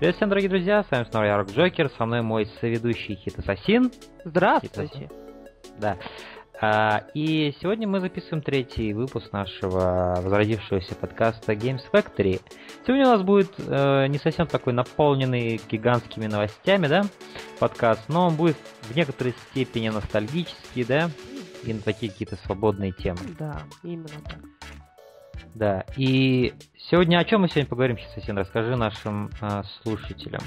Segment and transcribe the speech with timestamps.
[0.00, 3.38] Привет всем, дорогие друзья, с вами снова я, Рок Джокер, со мной мой соведущий Хит
[3.38, 3.92] Ассасин.
[4.24, 5.10] Здравствуйте.
[5.78, 5.98] Да.
[6.58, 12.40] А, и сегодня мы записываем третий выпуск нашего возродившегося подкаста Games Factory.
[12.86, 17.02] Сегодня у нас будет э, не совсем такой наполненный гигантскими новостями, да,
[17.58, 21.10] подкаст, но он будет в некоторой степени ностальгический, да,
[21.62, 23.18] и на такие какие-то свободные темы.
[23.38, 24.38] Да, именно так.
[25.54, 26.54] Да, и
[26.90, 28.36] сегодня о чем мы сегодня поговорим, Хисасин?
[28.36, 30.42] Расскажи нашим э, слушателям.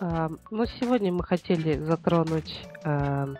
[0.00, 3.34] А, ну, сегодня мы хотели затронуть э,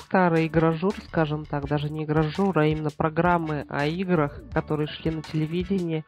[0.00, 5.22] старый игражур, скажем так, даже не игражур, а именно программы о играх, которые шли на
[5.22, 6.04] телевидении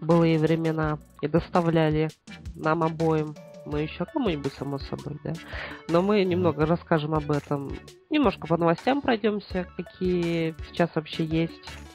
[0.00, 2.08] в былые времена и доставляли
[2.54, 3.34] нам обоим
[3.66, 5.32] ну, еще кому-нибудь, само собой, да.
[5.88, 7.72] Но мы немного расскажем об этом.
[8.10, 11.93] Немножко по новостям пройдемся, какие сейчас вообще есть Э,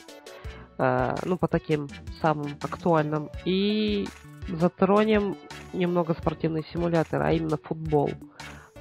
[0.80, 1.90] ну, по таким
[2.22, 3.30] самым актуальным.
[3.46, 4.08] И
[4.48, 5.36] затронем
[5.74, 8.10] немного спортивный симулятор, а именно футбол.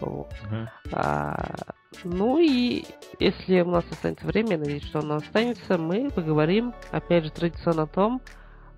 [0.01, 0.33] Вот.
[0.51, 0.69] Uh-huh.
[0.93, 2.85] А, ну и
[3.19, 7.87] если у нас останется время, надеюсь, что оно останется, мы поговорим, опять же, традиционно о
[7.87, 8.21] том,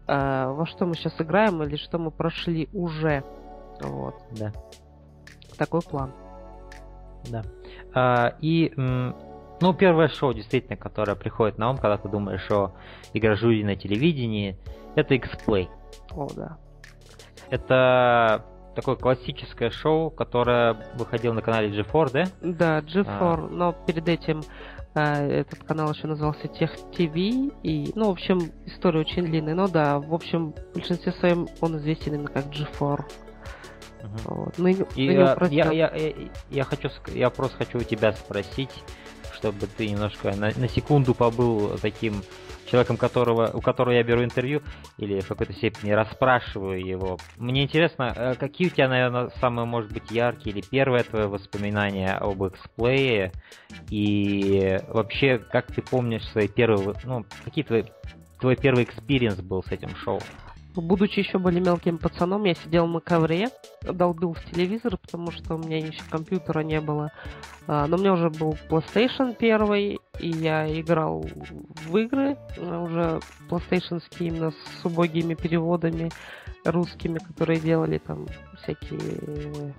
[0.06, 3.22] а, во что мы сейчас играем или что мы прошли уже.
[3.80, 4.14] Вот.
[4.32, 4.52] Да.
[5.58, 6.12] Такой план.
[7.30, 7.42] Да.
[7.94, 8.72] А, и
[9.60, 12.72] ну, первое шоу, действительно, которое приходит на ум, когда ты думаешь о
[13.12, 14.56] игрожуре на телевидении,
[14.94, 15.68] это X-Play.
[16.12, 16.58] О, да.
[17.50, 18.44] Это
[18.74, 22.24] такое классическое шоу, которое выходило на канале G4, да?
[22.40, 23.36] Да, G4, а.
[23.50, 24.42] но перед этим
[24.94, 29.68] э, этот канал еще назывался Тех ТВ, и, ну, в общем, история очень длинная, но
[29.68, 33.04] да, в общем, в большинстве своем он известен именно как G4.
[34.02, 34.08] Угу.
[34.24, 34.58] Вот.
[34.58, 36.12] Ну, и, я, я, я, я,
[36.50, 38.70] я, хочу, я просто хочу у тебя спросить,
[39.40, 42.22] чтобы ты немножко на, на секунду побыл таким
[42.66, 44.62] человеком, которого, у которого я беру интервью,
[44.98, 47.18] или в какой-то степени расспрашиваю его.
[47.38, 52.12] Мне интересно, э, какие у тебя, наверное, самые, может быть, яркие или первое твое воспоминание
[52.12, 53.32] об X-Play,
[53.90, 57.84] и вообще, как ты помнишь свои первые, ну, какие твои,
[58.38, 60.20] твой первый experience был с этим шоу?
[60.74, 63.48] Будучи еще более мелким пацаном, я сидел на ковре,
[63.82, 67.10] долбил в телевизор, потому что у меня еще компьютера не было.
[67.66, 71.24] А, но у меня уже был PlayStation первый, и я играл
[71.86, 76.10] в игры, уже PlayStation именно с убогими переводами
[76.64, 78.26] русскими, которые делали там
[78.62, 79.74] всякие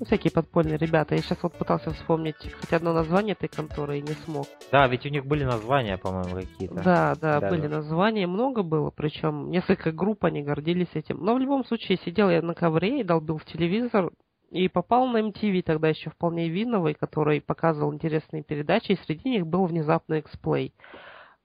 [0.00, 1.14] ну, всякие подпольные ребята.
[1.14, 4.46] Я сейчас вот пытался вспомнить хоть одно название этой конторы и не смог.
[4.72, 6.74] Да, ведь у них были названия, по-моему, какие-то.
[6.74, 7.76] Да, да, да, были да.
[7.76, 11.18] названия, много было, причем несколько групп они гордились этим.
[11.24, 14.10] Но в любом случае сидел я на ковре и долбил в телевизор,
[14.50, 19.46] и попал на MTV тогда еще вполне видновый, который показывал интересные передачи, и среди них
[19.46, 20.74] был внезапно эксплей.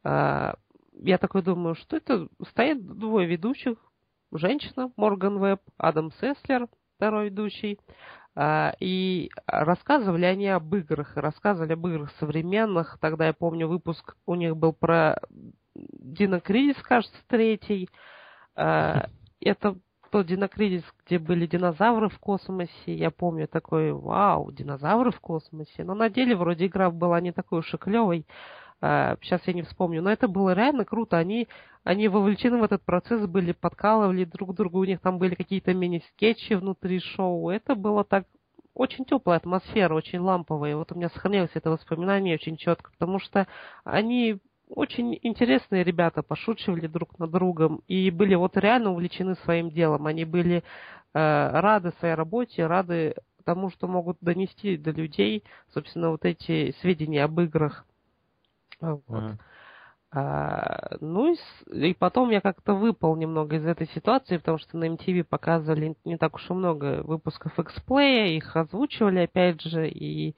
[0.03, 0.55] А,
[0.93, 3.77] я такой думаю, что это стоят двое ведущих,
[4.31, 6.67] женщина Морган Веб, Адам Сеслер,
[6.97, 7.79] второй ведущий,
[8.79, 12.97] и рассказывали они об играх, рассказывали об играх современных.
[13.01, 15.19] Тогда я помню выпуск у них был про
[15.75, 17.89] Динокризис, кажется, третий.
[18.55, 19.07] А,
[19.41, 19.77] это
[20.11, 22.71] тот Динокризис, где были динозавры в космосе.
[22.85, 25.83] Я помню такой, вау, динозавры в космосе.
[25.83, 28.25] Но на деле вроде игра была не такой уж и клевой.
[28.81, 30.01] Сейчас я не вспомню.
[30.01, 31.17] Но это было реально круто.
[31.17, 31.47] Они,
[31.83, 34.77] они вовлечены в этот процесс были, подкалывали друг друга.
[34.77, 37.49] У них там были какие-то мини-скетчи внутри шоу.
[37.49, 38.25] Это было так
[38.73, 40.77] очень теплая атмосфера, очень ламповая.
[40.77, 43.47] Вот у меня сохранилось это воспоминание очень четко, потому что
[43.83, 50.05] они очень интересные ребята, пошучивали друг над другом и были вот реально увлечены своим делом.
[50.05, 50.61] Они были э,
[51.13, 55.43] рады своей работе, рады тому, что могут донести до людей,
[55.73, 57.85] собственно, вот эти сведения об играх.
[58.81, 59.37] Вот.
[60.11, 61.37] А, ну и,
[61.89, 66.17] и потом я как-то выпал немного из этой ситуации, потому что на MTV показывали не
[66.17, 70.35] так уж и много выпусков эксплея, их озвучивали опять же, и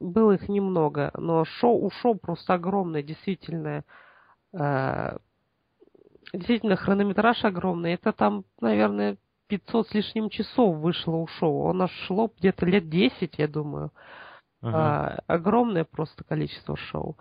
[0.00, 3.84] было их немного, но шоу, у шоу просто огромное, действительно.
[4.52, 5.16] А,
[6.32, 7.94] действительно, хронометраж огромный.
[7.94, 9.16] Это там, наверное,
[9.48, 11.68] 500 с лишним часов вышло у шоу.
[11.68, 13.92] Оно шло где-то лет 10, я думаю.
[14.62, 14.70] Uh-huh.
[14.72, 17.16] А, огромное просто количество шоу.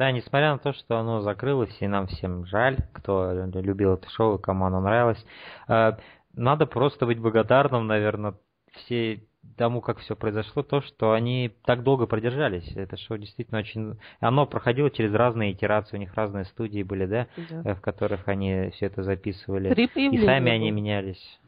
[0.00, 4.38] Да, несмотря на то, что оно закрылось, и нам всем жаль, кто любил это шоу
[4.38, 5.22] кому оно нравилось,
[5.68, 5.92] э,
[6.32, 8.32] надо просто быть благодарным, наверное,
[8.72, 9.22] все
[9.58, 12.74] тому, как все произошло, то, что они так долго продержались.
[12.76, 13.98] Это шоу действительно очень...
[14.20, 17.70] Оно проходило через разные итерации, у них разные студии были, да, да.
[17.70, 19.68] Э, в которых они все это записывали.
[19.74, 21.38] Три и сами они менялись.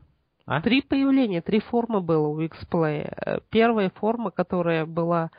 [0.44, 0.60] А?
[0.60, 3.14] Три появления, три формы было у X-Play.
[3.16, 5.30] Э, первая форма, которая была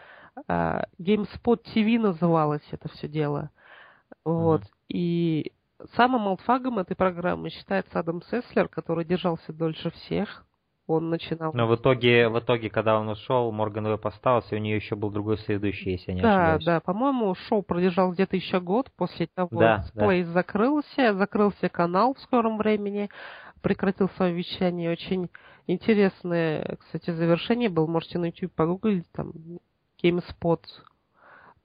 [0.48, 3.52] GameSpot TV называлось это все дело.
[4.26, 4.62] Вот.
[4.62, 4.68] Mm-hmm.
[4.90, 5.52] И
[5.96, 10.46] самым алтфагом этой программы считается Адам Сеслер, который держался дольше всех.
[10.86, 11.54] Он начинал...
[11.54, 14.98] Но в итоге, в итоге, когда он ушел, Морган Веб остался, и у нее еще
[14.98, 16.66] был другой следующий, если я не да, ошибаюсь.
[16.66, 16.80] Да, да.
[16.82, 18.92] По-моему, шоу продержалось где-то еще год.
[18.98, 20.32] После того, да, Splace да.
[20.32, 23.10] закрылся, закрылся канал в скором времени,
[23.62, 24.92] прекратил свое вещание.
[24.92, 25.30] Очень
[25.68, 27.88] интересное, кстати, завершение было.
[27.88, 29.32] Можете на YouTube погуглить, там,
[30.04, 30.60] GameSpot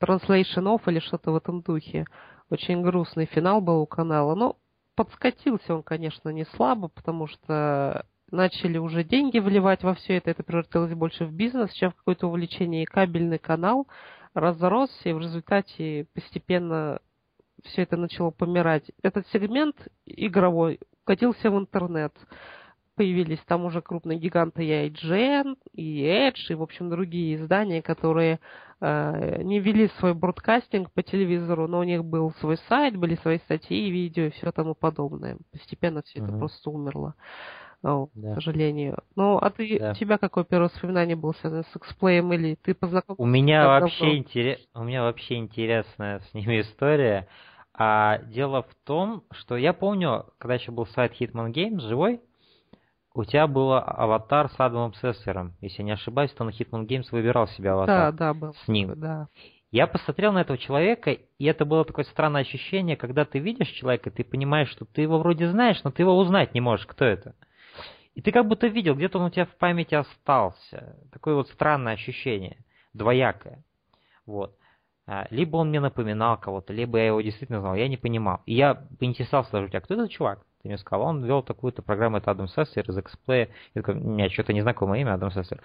[0.00, 2.06] Translation Off или что-то в этом духе.
[2.50, 4.34] Очень грустный финал был у канала.
[4.34, 4.56] Но
[4.94, 10.30] подскатился он, конечно, не слабо, потому что начали уже деньги вливать во все это.
[10.30, 12.84] Это превратилось больше в бизнес, чем в какое-то увлечение.
[12.84, 13.86] И кабельный канал
[14.34, 17.00] разросся, и в результате постепенно
[17.64, 18.90] все это начало помирать.
[19.02, 19.76] Этот сегмент
[20.06, 22.14] игровой катился в интернет
[22.98, 28.40] появились там уже крупные гиганты и IGN, и Edge, и, в общем, другие издания, которые
[28.80, 33.38] э, не вели свой бродкастинг по телевизору, но у них был свой сайт, были свои
[33.38, 35.38] статьи, видео и все тому подобное.
[35.52, 36.24] Постепенно все uh-huh.
[36.24, 37.14] это просто умерло.
[37.84, 38.32] О, да.
[38.32, 38.98] к сожалению.
[39.14, 39.92] Ну, а ты, да.
[39.92, 43.22] у тебя какое первое воспоминание было связано с эксплеем или ты познакомился?
[43.22, 47.28] У меня вообще интерес, у меня вообще интересная с ними история.
[47.74, 52.20] А дело в том, что я помню, когда еще был сайт Hitman Games живой,
[53.18, 55.54] у тебя был аватар с Адамом Сессером.
[55.60, 58.12] Если не ошибаюсь, то на Hitman Games выбирал себе аватар.
[58.12, 58.54] Да, да, был.
[58.54, 58.92] С ним.
[58.94, 59.26] Да.
[59.72, 64.12] Я посмотрел на этого человека, и это было такое странное ощущение, когда ты видишь человека,
[64.12, 67.34] ты понимаешь, что ты его вроде знаешь, но ты его узнать не можешь, кто это.
[68.14, 70.96] И ты как будто видел, где-то он у тебя в памяти остался.
[71.12, 73.64] Такое вот странное ощущение, двоякое.
[74.26, 74.54] Вот.
[75.08, 78.42] А, либо он мне напоминал кого-то, либо я его действительно знал, я не понимал.
[78.46, 80.44] И я поинтересовался даже у тебя, кто этот чувак?
[80.68, 83.48] Ты мне сказал, он вел такую-то программу, это Адам Сессер из Xplay.
[83.74, 85.62] Я такой, меня что-то незнакомое имя, Адам Сессер.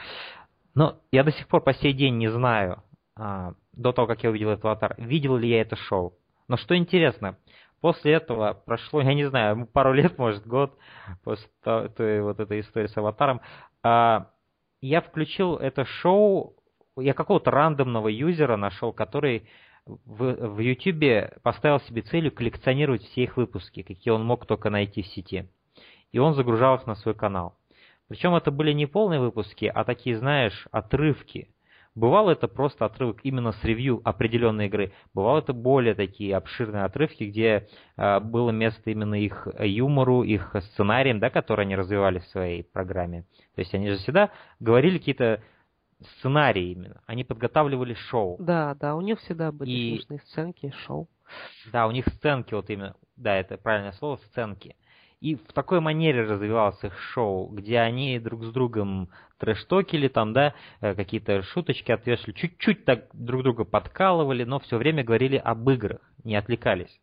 [0.76, 2.82] Но я до сих пор по сей день не знаю,
[3.18, 6.14] а, до того, как я увидел этот аватар, видел ли я это шоу.
[6.48, 7.38] Но что интересно,
[7.82, 10.74] после этого прошло, я не знаю, пару лет, может, год,
[11.26, 13.42] после той вот этой истории с аватаром,
[13.84, 14.30] а,
[14.80, 16.56] я включил это шоу,
[16.96, 19.50] я какого-то рандомного юзера нашел, который
[19.86, 25.02] в, в YouTube поставил себе целью коллекционировать все их выпуски, какие он мог только найти
[25.02, 25.48] в сети.
[26.12, 27.58] И он загружал их на свой канал.
[28.08, 31.50] Причем это были не полные выпуски, а такие, знаешь, отрывки.
[31.96, 34.94] Бывало это просто отрывок именно с ревью определенной игры.
[35.14, 41.20] Бывало это более такие обширные отрывки, где э, было место именно их юмору, их сценариям,
[41.20, 43.26] да, которые они развивали в своей программе.
[43.56, 45.42] То есть они же всегда говорили какие-то
[46.18, 47.02] сценарий именно.
[47.06, 48.38] Они подготавливали шоу.
[48.40, 49.96] Да, да, у них всегда были и...
[49.98, 51.08] смешные сценки, шоу.
[51.72, 54.76] Да, у них сценки, вот именно, да, это правильное слово, сценки.
[55.20, 60.54] И в такой манере развивалось их шоу, где они друг с другом трэштокили, там, да,
[60.82, 66.02] э, какие-то шуточки отвешивали, чуть-чуть так друг друга подкалывали, но все время говорили об играх,
[66.26, 67.00] не отвлекались.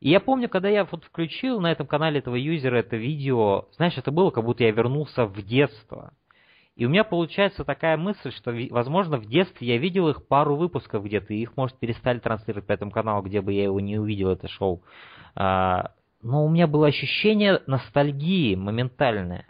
[0.00, 3.98] И я помню, когда я вот включил на этом канале этого юзера это видео, знаешь,
[3.98, 6.12] это было, как будто я вернулся в детство.
[6.80, 11.04] И у меня получается такая мысль, что, возможно, в детстве я видел их пару выпусков
[11.04, 14.30] где-то, и их, может, перестали транслировать по этому каналу, где бы я его не увидел,
[14.30, 14.82] это шоу.
[15.34, 15.90] А,
[16.22, 19.46] но у меня было ощущение ностальгии моментальное.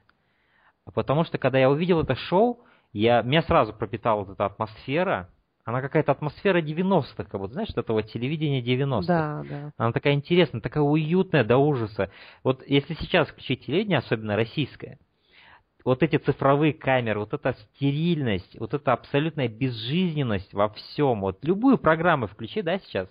[0.92, 5.28] Потому что, когда я увидел это шоу, я, меня сразу пропитала вот эта атмосфера,
[5.64, 9.06] она какая-то атмосфера 90-х, как будто, знаешь, этого телевидения 90-х.
[9.06, 9.72] Да, да.
[9.76, 12.10] Она такая интересная, такая уютная до ужаса.
[12.42, 14.98] Вот если сейчас включить телевидение, особенно российское,
[15.84, 21.78] вот эти цифровые камеры, вот эта стерильность, вот эта абсолютная безжизненность во всем, вот любую
[21.78, 23.08] программу включи, да, сейчас,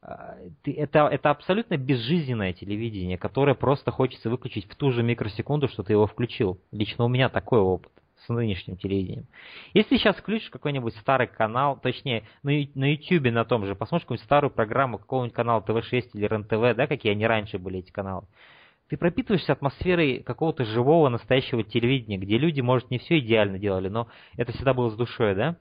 [0.00, 5.82] а, это, это абсолютно безжизненное телевидение, которое просто хочется выключить в ту же микросекунду, что
[5.82, 6.60] ты его включил.
[6.70, 7.92] Лично у меня такой опыт
[8.24, 9.26] с нынешним телевидением.
[9.74, 14.24] Если сейчас включишь какой-нибудь старый канал, точнее, на, на YouTube на том же, посмотришь какую-нибудь
[14.24, 18.26] старую программу какого-нибудь канала ТВ-6 или РЕН-ТВ, да, какие они раньше были, эти каналы,
[18.88, 24.08] ты пропитываешься атмосферой какого-то живого настоящего телевидения, где люди, может, не все идеально делали, но
[24.36, 25.56] это всегда было с душой, да?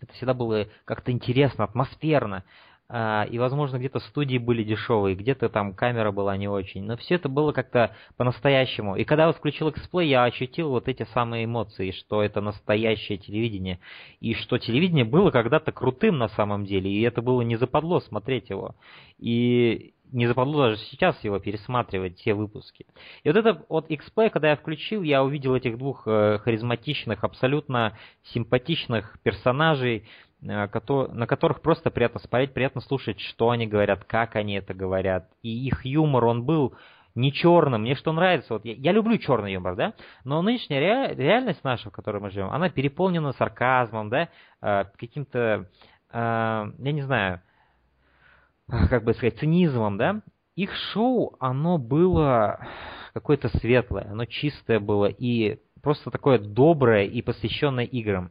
[0.00, 2.44] Это всегда было как-то интересно, атмосферно.
[2.90, 6.84] А, и, возможно, где-то студии были дешевые, где-то там камера была не очень.
[6.84, 8.96] Но все это было как-то по-настоящему.
[8.96, 13.78] И когда я включил эксплей, я ощутил вот эти самые эмоции, что это настоящее телевидение.
[14.20, 16.90] И что телевидение было когда-то крутым на самом деле.
[16.90, 18.74] И это было не западло смотреть его.
[19.18, 22.86] И не западло даже сейчас его пересматривать, те выпуски.
[23.22, 27.96] И вот это вот XP, когда я включил, я увидел этих двух э, харизматичных, абсолютно
[28.32, 30.08] симпатичных персонажей,
[30.42, 35.28] э, на которых просто приятно смотреть, приятно слушать, что они говорят, как они это говорят.
[35.42, 36.74] И их юмор, он был
[37.14, 37.82] не черным.
[37.82, 41.90] Мне что нравится, вот я, я люблю черный юмор, да, но нынешняя ре, реальность наша,
[41.90, 44.28] в которой мы живем, она переполнена сарказмом, да,
[44.62, 45.68] э, каким-то,
[46.10, 47.42] э, я не знаю,
[48.68, 50.22] как бы сказать, цинизмом, да,
[50.56, 52.66] их шоу, оно было
[53.14, 58.30] какое-то светлое, оно чистое было и просто такое доброе и посвященное играм.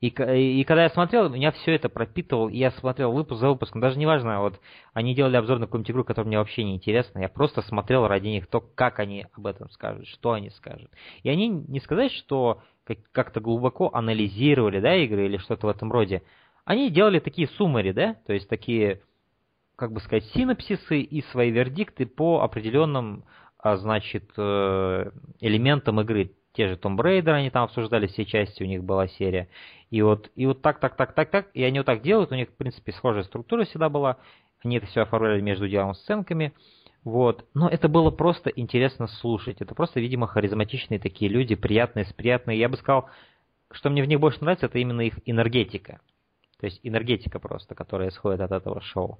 [0.00, 3.80] И, и когда я смотрел, меня все это пропитывал, и я смотрел выпуск за выпуском.
[3.80, 4.58] Даже неважно, вот
[4.92, 7.20] они делали обзор на какую-нибудь игру, которая мне вообще не интересна.
[7.20, 10.90] Я просто смотрел ради них то, как они об этом скажут, что они скажут.
[11.22, 12.62] И они не сказать, что
[13.12, 16.22] как-то глубоко анализировали, да, игры или что-то в этом роде.
[16.64, 19.00] Они делали такие суммари, да, то есть такие,
[19.76, 23.24] как бы сказать, синапсисы и свои вердикты по определенным,
[23.58, 28.66] а, значит, э, элементам игры те же Tomb Raider, они там обсуждали все части, у
[28.66, 29.48] них была серия.
[29.90, 32.34] И вот, и вот так, так, так, так, так, и они вот так делают, у
[32.34, 34.18] них, в принципе, схожая структура всегда была.
[34.62, 36.52] Они это все оформляли между делом сценками.
[37.04, 37.46] Вот.
[37.54, 39.60] Но это было просто интересно слушать.
[39.60, 42.58] Это просто, видимо, харизматичные такие люди, приятные, приятные.
[42.58, 43.08] Я бы сказал,
[43.72, 46.00] что мне в них больше нравится, это именно их энергетика.
[46.62, 49.18] То есть энергетика просто, которая исходит от этого шоу.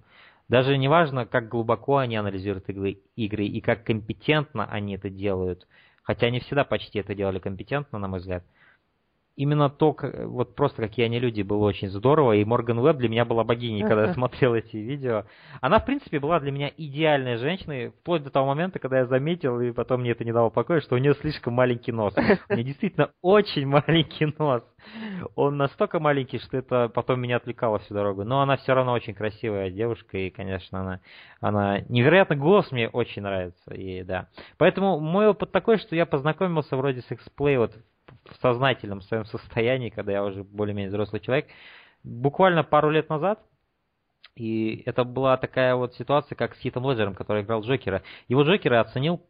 [0.49, 5.67] Даже не важно, как глубоко они анализируют игры, игры и как компетентно они это делают–
[6.03, 8.45] Хотя они всегда почти это делали компетентно, на мой взгляд
[9.37, 12.33] именно то, вот просто какие они люди, было очень здорово.
[12.33, 15.25] И Морган Уэбб для меня была богиней, когда я смотрел эти видео.
[15.61, 19.61] Она, в принципе, была для меня идеальной женщиной, вплоть до того момента, когда я заметил,
[19.61, 22.15] и потом мне это не дало покоя, что у нее слишком маленький нос.
[22.49, 24.63] У нее действительно очень маленький нос.
[25.37, 28.25] Он настолько маленький, что это потом меня отвлекало всю дорогу.
[28.25, 31.01] Но она все равно очень красивая девушка, и, конечно, она,
[31.41, 33.75] она невероятно голос мне очень нравится.
[33.75, 34.29] И да.
[34.59, 37.73] Поэтому мой опыт такой, что я познакомился вроде с X-Play вот
[38.25, 41.49] в сознательном своем состоянии, когда я уже более-менее взрослый человек,
[42.03, 43.41] буквально пару лет назад,
[44.35, 48.03] и это была такая вот ситуация, как с Хитом Леджером, который играл Джокера.
[48.29, 49.23] Его Джокера оценил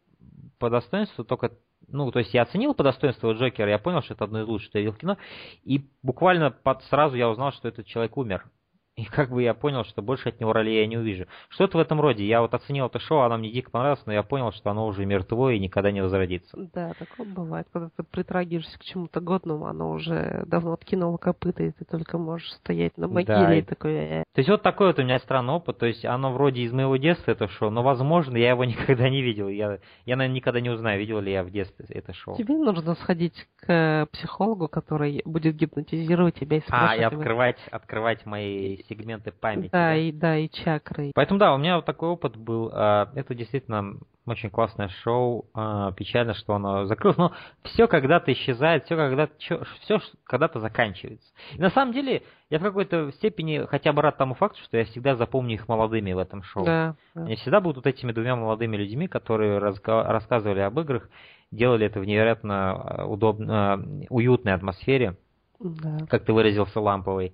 [0.59, 1.51] по достоинству только
[1.89, 4.69] ну, то есть я оценил по достоинству Джокера, я понял, что это одно из лучших,
[4.69, 5.17] что я видел в кино,
[5.63, 8.45] и буквально под, сразу я узнал, что этот человек умер.
[8.95, 11.25] И как бы я понял, что больше от него ролей я не увижу.
[11.49, 12.25] Что-то в этом роде.
[12.27, 15.05] Я вот оценил это шоу, оно мне дико понравилось, но я понял, что оно уже
[15.05, 16.55] мертвое и никогда не возродится.
[16.73, 17.67] Да, такое бывает.
[17.73, 22.51] Когда ты притрагиваешься к чему-то годному, оно уже давно откинуло копыта, и ты только можешь
[22.51, 23.55] стоять на могиле да.
[23.55, 23.93] и такой...
[23.93, 24.23] «Э».
[24.33, 25.79] То есть вот такой вот у меня странный опыт.
[25.79, 29.23] То есть оно вроде из моего детства это шоу, но возможно я его никогда не
[29.23, 29.47] видел.
[29.47, 32.37] Я, я наверное, никогда не узнаю, видел ли я в детстве это шоу.
[32.37, 36.99] Тебе нужно сходить к психологу, который будет гипнотизировать тебя и спрашивать...
[36.99, 39.69] А, и открывать, открывать мои сегменты памяти.
[39.71, 41.11] Да, да, и да, и чакры.
[41.15, 42.71] Поэтому да, у меня вот такой опыт был.
[42.73, 45.45] А, это действительно очень классное шоу.
[45.53, 47.17] А, печально, что оно закрылось.
[47.17, 49.33] Но все когда-то исчезает, все когда-то
[49.81, 51.27] все когда-то заканчивается.
[51.53, 54.85] И на самом деле, я в какой-то степени хотя бы рад тому факту, что я
[54.85, 56.65] всегда запомню их молодыми в этом шоу.
[56.65, 57.25] Да, да.
[57.25, 61.09] Они всегда будут этими двумя молодыми людьми, которые рассказывали об играх,
[61.51, 65.17] делали это в невероятно удобно, уютной атмосфере.
[65.59, 65.99] Да.
[66.09, 67.33] Как ты выразился, ламповой.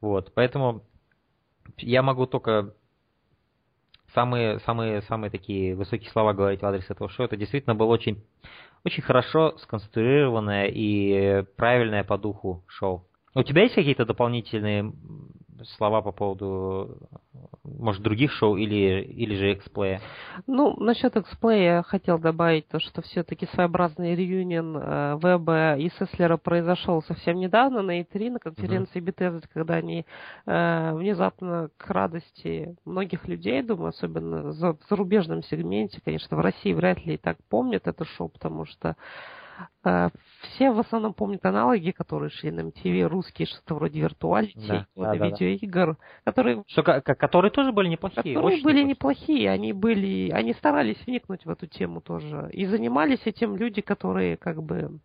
[0.00, 0.82] Вот, поэтому
[1.78, 2.74] я могу только
[4.14, 7.26] самые, самые, самые такие высокие слова говорить в адрес этого шоу.
[7.26, 8.22] Это действительно было очень,
[8.84, 13.06] очень хорошо сконструированное и правильное по духу шоу.
[13.34, 14.92] У тебя есть какие-то дополнительные
[15.76, 16.96] слова по поводу,
[17.64, 20.00] может, других шоу или, или же эксплея?
[20.46, 26.36] Ну, насчет эксплея я хотел добавить то, что все-таки своеобразный реюнион э, Веба и Сеслера
[26.36, 29.14] произошел совсем недавно на E3, на конференции uh-huh.
[29.14, 30.06] Bethesda, когда они
[30.46, 37.04] э, внезапно к радости многих людей, думаю, особенно в зарубежном сегменте, конечно, в России вряд
[37.04, 38.96] ли и так помнят это шоу, потому что
[39.82, 45.14] все в основном помнят аналоги, которые шли на MTV, русские, что-то вроде виртуалити, да, да,
[45.14, 45.96] видеоигр, да.
[46.24, 46.64] которые...
[46.66, 48.34] Что, которые тоже были неплохие.
[48.34, 52.50] Которые были неплохие, они были, они старались вникнуть в эту тему тоже.
[52.52, 55.00] И занимались этим люди, которые как бы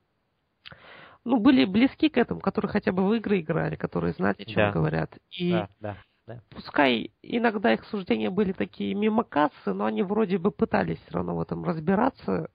[1.24, 4.56] ну, были близки к этому, которые хотя бы в игры играли, которые знали, о чем
[4.56, 4.72] да.
[4.72, 5.12] говорят.
[5.32, 5.98] И да, да,
[6.28, 6.42] да.
[6.50, 11.36] пускай иногда их суждения были такие мимо кассы, но они вроде бы пытались все равно
[11.36, 12.48] в этом разбираться Э,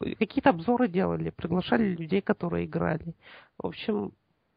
[0.00, 3.14] какие-то обзоры делали, приглашали людей, которые играли.
[3.58, 4.12] В общем...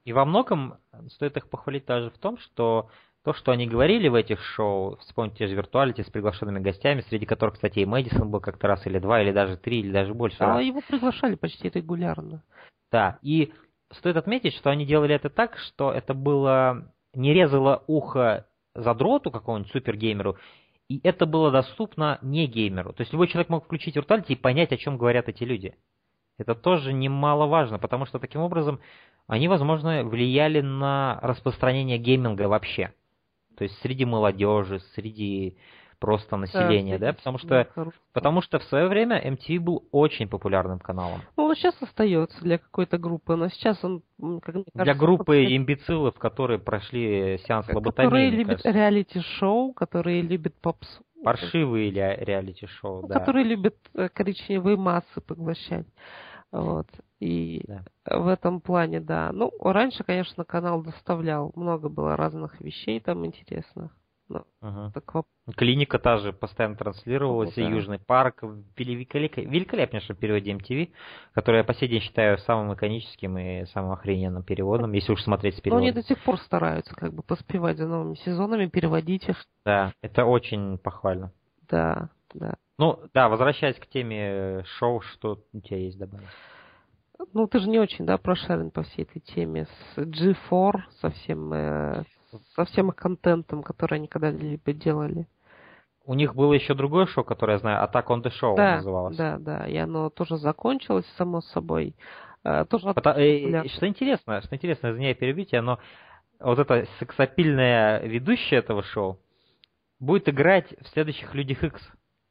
[0.05, 0.77] И во многом
[1.09, 2.89] стоит их похвалить даже в том, что
[3.23, 7.55] то, что они говорили в этих шоу, вспомните же виртуалити с приглашенными гостями, среди которых,
[7.55, 10.55] кстати, и Мэдисон был как-то раз или два, или даже три, или даже больше а
[10.55, 10.63] раз.
[10.63, 12.43] его приглашали почти регулярно.
[12.91, 13.53] Да, и
[13.91, 19.71] стоит отметить, что они делали это так, что это было не резало ухо задроту какому-нибудь
[19.71, 20.37] супергеймеру,
[20.89, 22.93] и это было доступно не геймеру.
[22.93, 25.75] То есть любой человек мог включить Virtuality и понять, о чем говорят эти люди.
[26.37, 28.79] Это тоже немаловажно, потому что таким образом
[29.27, 32.93] они, возможно, влияли на распространение гейминга вообще.
[33.55, 35.57] То есть среди молодежи, среди
[35.99, 37.13] просто населения, да, да?
[37.13, 37.67] потому что
[38.13, 41.21] потому что в свое время MTV был очень популярным каналом.
[41.37, 44.01] Ну, он сейчас остается для какой-то группы, но сейчас он,
[44.41, 45.51] как мне кажется, для группы подходит...
[45.51, 48.07] имбецилов, которые прошли сеанс лоботомии.
[48.07, 53.19] Которые любят реалити-шоу, которые любят попсу, Паршивые ре- реалити-шоу, ну, да.
[53.19, 55.85] Которые любят э, коричневые массы поглощать.
[56.51, 56.87] Вот.
[57.19, 57.83] И да.
[58.05, 59.31] в этом плане, да.
[59.33, 61.51] Ну, раньше, конечно, канал доставлял.
[61.55, 63.91] Много было разных вещей там интересных.
[64.29, 64.91] Ну, ага.
[64.93, 65.25] так...
[65.55, 67.69] Клиника та же постоянно транслировалась, ну, да.
[67.69, 68.43] Южный парк,
[68.77, 70.91] великолепнейшем переводе MTV,
[71.33, 75.57] который я по сей день считаю самым иконическим и самым охрененным переводом, если уж смотреть
[75.57, 75.83] с переводом.
[75.83, 79.43] Ну, они до сих пор стараются как бы поспевать за новыми сезонами, переводить их.
[79.65, 81.31] Да, это очень похвально.
[81.67, 82.55] Да, да.
[82.77, 86.27] Ну, да, возвращаясь к теме шоу, что у тебя есть добавить?
[87.33, 92.03] Ну, ты же не очень, да, прошарен по всей этой теме с G4, совсем э,
[92.55, 95.27] со всем их контентом, который они когда-либо делали.
[96.05, 99.15] У них было еще другое шоу, которое я знаю, Attack on the Show да, называлось.
[99.15, 101.95] Да, да, и оно тоже закончилось, само собой.
[102.43, 105.77] А, тоже Потому, э, что интересно, что интересно, извиняюсь, перебить, но
[106.39, 109.19] вот эта сексапильная ведущая этого шоу
[109.99, 111.81] будет играть в следующих Людях Икс.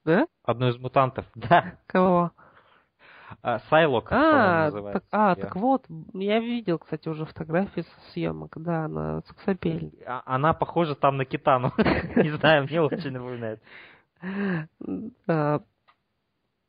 [0.04, 0.26] Да?
[0.44, 1.26] Одну из мутантов.
[1.34, 1.74] Да.
[1.86, 2.32] Кого?
[3.42, 8.86] А, Сайлок, а, так, а, так вот, я видел, кстати, уже фотографии со съемок, да,
[8.86, 9.92] она сексапельная.
[10.06, 11.72] А, она похожа там на Китану.
[12.16, 13.60] Не знаю, мне очень напоминает.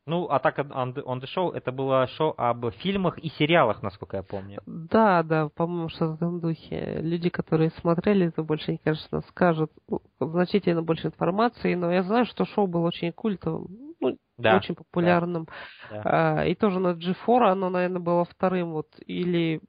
[0.06, 4.16] Ну, Атака on the, on the Show это было шоу об фильмах и сериалах, насколько
[4.16, 4.60] я помню.
[4.66, 6.98] Да, да, по-моему, что в этом духе.
[7.00, 9.70] Люди, которые смотрели, это больше, конечно, скажут
[10.18, 15.46] значительно больше информации, но я знаю, что шоу было очень культовым, ну, да, очень популярным.
[15.90, 16.46] Да, да.
[16.46, 19.60] И тоже на G4 оно, наверное, было вторым, вот, или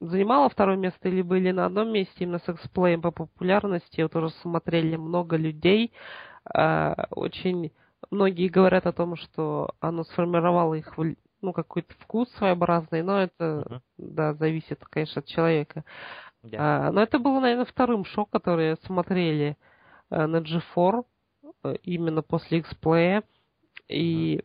[0.00, 4.00] занимало второе место, или были на одном месте именно с эксплеем по популярности.
[4.00, 5.92] Вот уже смотрели много людей.
[6.44, 7.72] А, очень
[8.10, 10.94] многие говорят о том, что оно сформировало их
[11.42, 13.80] ну, какой-то вкус своеобразный, но это, uh-huh.
[13.98, 15.84] да, зависит, конечно, от человека.
[16.42, 16.56] Yeah.
[16.58, 19.56] А, но это было, наверное, вторым шоу, которое смотрели
[20.10, 21.02] а, на G4 а,
[21.82, 23.24] именно после X-Play.
[23.88, 24.44] И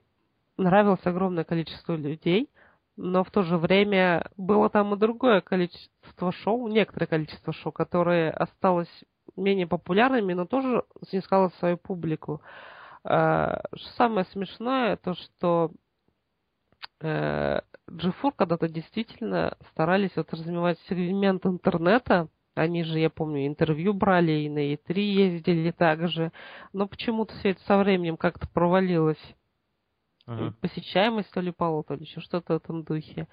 [0.57, 2.49] нравилось огромное количество людей,
[2.97, 8.31] но в то же время было там и другое количество шоу, некоторое количество шоу, которое
[8.31, 8.89] осталось
[9.35, 12.41] менее популярными, но тоже снискало свою публику.
[13.03, 13.57] Э,
[13.97, 15.71] самое смешное, то что
[17.01, 22.29] э, G4 когда-то действительно старались вот развивать сегмент интернета.
[22.55, 26.31] Они же, я помню, интервью брали и на E3 ездили также.
[26.71, 29.35] Но почему-то все это со временем как-то провалилось.
[30.27, 30.51] Uh-huh.
[30.59, 33.27] Посещаемость то ли пала, то ли еще что-то в этом духе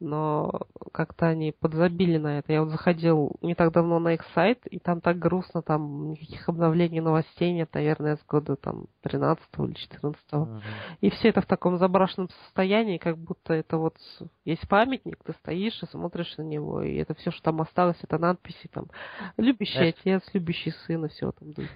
[0.00, 0.60] но
[0.92, 2.52] как-то они подзабили на это.
[2.52, 6.48] Я вот заходил не так давно на их сайт, и там так грустно, там никаких
[6.48, 10.60] обновлений новостей нет, наверное, с года там 13 или 14 uh-huh.
[11.00, 13.96] И все это в таком заброшенном состоянии, как будто это вот
[14.44, 18.18] есть памятник, ты стоишь и смотришь на него, и это все, что там осталось, это
[18.18, 18.86] надписи там
[19.36, 21.70] любящий Знаешь, отец, любящий сын и все в этом духе.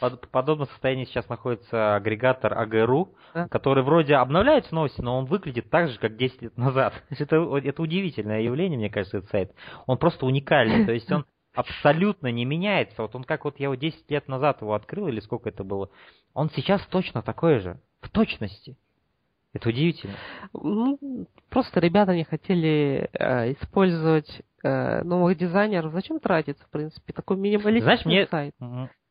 [0.00, 3.48] Под, подобном состоянии сейчас находится агрегатор АГРУ, а?
[3.48, 6.94] который вроде обновляется новости, но он выглядит так же, как 10 лет назад.
[7.10, 9.52] Это это удивительное явление, мне кажется, этот сайт.
[9.86, 13.02] Он просто уникальный, то есть он абсолютно не меняется.
[13.02, 15.90] Вот он как вот я его 10 лет назад его открыл, или сколько это было,
[16.34, 18.76] он сейчас точно такой же, в точности.
[19.54, 20.14] Это удивительно.
[20.52, 25.92] Ну, просто ребята не хотели э, использовать э, новых дизайнеров.
[25.92, 28.54] Зачем тратиться, в принципе, такой минималистичный Знаешь, мне, сайт?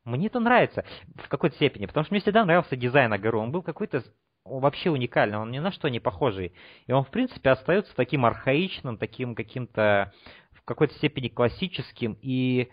[0.06, 3.42] Мне это нравится в какой-то степени, потому что мне всегда нравился дизайн Агару.
[3.42, 4.04] Он был какой-то
[4.48, 6.54] вообще уникальный, он ни на что не похожий.
[6.86, 10.14] И он, в принципе, остается таким архаичным, таким каким-то
[10.52, 12.70] в какой-то степени классическим и,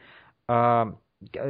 [0.48, 0.84] э,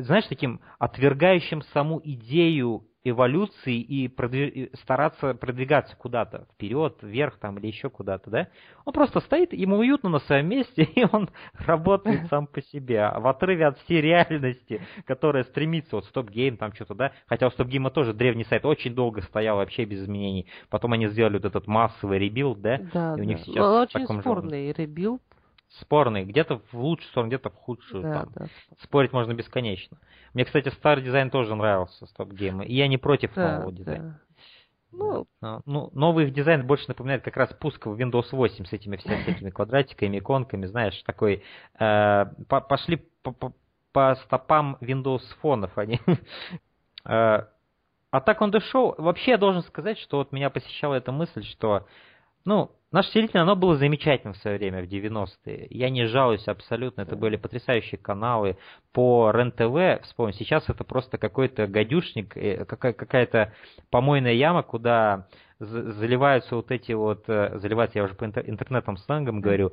[0.01, 4.71] знаешь, таким отвергающим саму идею эволюции и продвиж...
[4.83, 8.49] стараться продвигаться куда-то вперед, вверх там или еще куда-то, да?
[8.85, 13.03] Он просто стоит, ему уютно на своем месте, и он работает сам по себе.
[13.03, 17.13] А в отрыве от всей реальности, которая стремится, вот Stop Game там что-то, да?
[17.27, 20.47] Хотя у Stop Game тоже древний сайт очень долго стоял вообще без изменений.
[20.71, 22.81] Потом они сделали вот этот массовый rebuild, да?
[22.93, 23.45] Да, и у них да.
[23.45, 25.21] сейчас очень спорный rebuild
[25.81, 28.03] спорный, где-то в лучшую сторону, где-то в худшую.
[28.03, 28.33] Да, там.
[28.35, 28.47] да.
[28.83, 29.99] Спорить можно бесконечно.
[30.33, 32.65] Мне, кстати, старый дизайн тоже нравился, Stop Game'а.
[32.65, 34.05] И я не против да, нового дизайна.
[34.11, 34.21] Да.
[34.97, 35.61] Ну, да.
[35.67, 39.23] ну, новый их дизайн больше напоминает как раз пуск в Windows 8 с этими всеми
[39.23, 41.43] всякими квадратиками, иконками, знаешь, такой.
[41.79, 43.53] Э, по пошли по, по,
[43.93, 46.01] по стопам Windows Phone'ов они.
[47.05, 47.43] э,
[48.15, 51.89] Attack of the Show, вообще я должен сказать, что вот меня посещала эта мысль, что,
[52.45, 55.67] ну, Наше телевидение, оно было замечательным в свое время, в 90-е.
[55.71, 58.57] Я не жалуюсь абсолютно, это были потрясающие каналы
[58.93, 60.05] по РЕН-ТВ.
[60.05, 63.53] Вспомню, сейчас это просто какой-то гадюшник, э, какая-то
[63.91, 65.27] помойная яма, куда
[65.59, 69.73] заливаются вот эти вот, э, заливаются, я уже по интернетным сленгам говорю,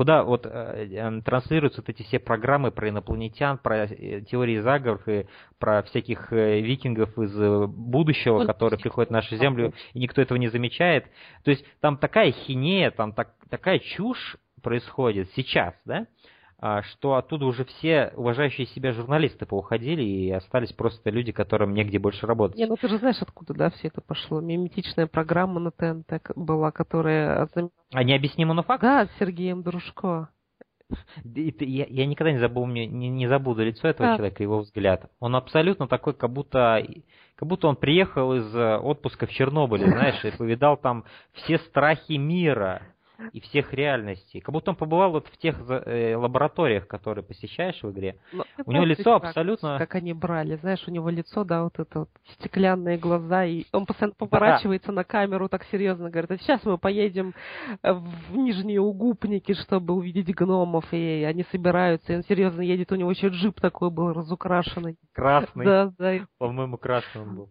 [0.00, 5.06] куда вот э, э, транслируются вот эти все программы про инопланетян, про э, теории заговоров
[5.06, 5.26] и
[5.58, 7.36] про всяких э, викингов из
[7.68, 11.04] будущего, вот которые приходят в нашу землю, и никто этого не замечает.
[11.44, 16.06] То есть там такая хинея, там так, такая чушь происходит сейчас, да,
[16.60, 22.26] что оттуда уже все уважающие себя журналисты поуходили, и остались просто люди, которым негде больше
[22.26, 22.58] работать.
[22.58, 24.40] Не, ну ты же знаешь, откуда, да, все это пошло.
[24.40, 27.48] Миметичная программа на ТНТ была, которая...
[27.92, 28.82] А необъяснимо, но факт?
[28.82, 30.28] Да, с Сергеем Дружко.
[31.24, 34.16] Я, я никогда не забуду, не, не забуду лицо этого а.
[34.16, 35.10] человека, его взгляд.
[35.20, 36.84] Он абсолютно такой, как будто,
[37.36, 42.14] как будто он приехал из э, отпуска в Чернобыле, знаешь, и повидал там все страхи
[42.14, 42.82] мира
[43.32, 44.40] и всех реальностей.
[44.40, 48.16] Как будто он побывал вот в тех э, лабораториях, которые посещаешь в игре.
[48.32, 49.78] Ну, у него лицо как, абсолютно...
[49.78, 53.86] Как они брали, знаешь, у него лицо, да, вот это вот стеклянные глаза, и он
[53.86, 54.94] постоянно поворачивается да.
[54.94, 57.34] на камеру так серьезно, говорит, а сейчас мы поедем
[57.82, 62.96] э, в Нижние Угупники, чтобы увидеть гномов, и они собираются, и он серьезно едет, у
[62.96, 64.96] него еще джип такой был разукрашенный.
[65.12, 65.64] Красный.
[65.64, 66.26] Да, да.
[66.38, 67.50] По-моему, красный он был.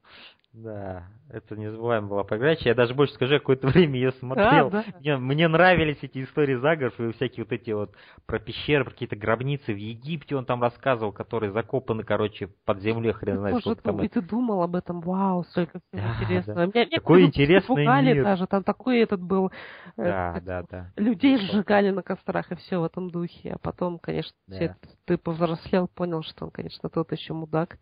[0.53, 2.69] Да, это незабываемая была передача.
[2.69, 4.67] Я даже больше скажу, какое-то время ее смотрел.
[4.67, 4.85] А, да.
[4.99, 7.93] мне, мне нравились эти истории заговоров и всякие вот эти вот
[8.25, 13.11] про пещеры, про какие-то гробницы в Египте он там рассказывал, которые закопаны, короче, под землей,
[13.11, 14.01] хрен знает, Боже, сколько там.
[14.01, 16.67] И ты думал об этом, вау, столько всего да, интересного.
[16.67, 16.79] Да.
[16.79, 18.23] Меня, Такой интересный мир.
[18.23, 19.51] даже, там такой этот был.
[19.97, 20.91] Да, э, да, да.
[20.95, 23.51] Людей сжигали на кострах и все в этом духе.
[23.53, 24.55] А потом, конечно, да.
[24.55, 27.77] все, ты повзрослел, понял, что он, конечно, тот еще мудак.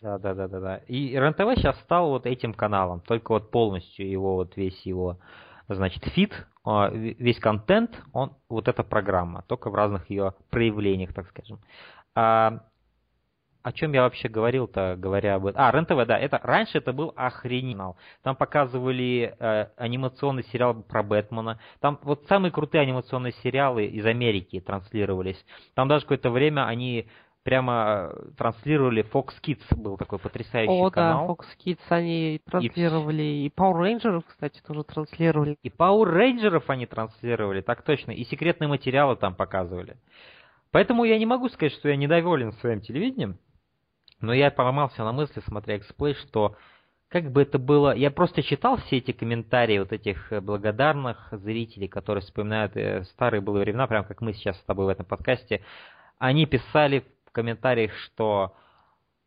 [0.00, 0.76] Да, да, да, да, да.
[0.88, 5.18] И РЕН-ТВ сейчас стал вот этим каналом, только вот полностью его, вот весь его,
[5.68, 6.32] значит, feed,
[6.64, 11.60] а, весь контент, он, вот эта программа, только в разных ее проявлениях, так скажем.
[12.14, 12.60] А,
[13.62, 15.60] о чем я вообще говорил-то, говоря об этом?
[15.60, 17.98] А, РЕН-ТВ, да, это, раньше это был охрененал.
[18.22, 21.60] Там показывали э, анимационный сериал про Бэтмена.
[21.80, 25.44] Там вот самые крутые анимационные сериалы из Америки транслировались.
[25.74, 27.06] Там даже какое-то время они
[27.42, 31.26] прямо э, транслировали Fox Kids, был такой потрясающий О, канал.
[31.26, 35.56] да, Fox Kids они транслировали, и, и Power Rangers, кстати, тоже транслировали.
[35.62, 39.96] И Power Rangers они транслировали, так точно, и секретные материалы там показывали.
[40.70, 43.38] Поэтому я не могу сказать, что я недоволен своим телевидением,
[44.20, 46.56] но я поломался на мысли, смотря эксплей, что
[47.08, 47.94] как бы это было...
[47.94, 53.42] Я просто читал все эти комментарии вот этих э, благодарных зрителей, которые вспоминают э, старые
[53.42, 55.62] былые времена, прям как мы сейчас с тобой в этом подкасте.
[56.18, 58.54] Они писали комментариях, что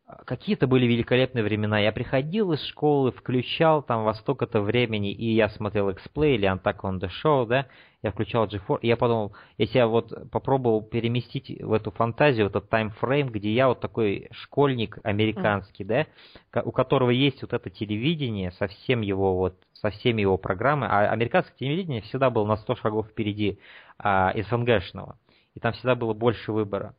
[0.06, 1.80] а, какие-то были великолепные времена.
[1.80, 6.80] Я приходил из школы, включал там во столько-то времени, и я смотрел X-Play или Attack
[6.82, 7.66] on the Show, да,
[8.02, 12.68] я включал G4, и я подумал, если я вот попробовал переместить в эту фантазию, этот
[12.68, 16.06] таймфрейм, где я вот такой школьник американский, mm.
[16.52, 20.92] да, у которого есть вот это телевидение со всем его вот, со всеми его программами,
[20.92, 23.58] а американское телевидение всегда было на 100 шагов впереди
[23.98, 25.18] а, СНГшного,
[25.54, 26.94] и там всегда было больше выбора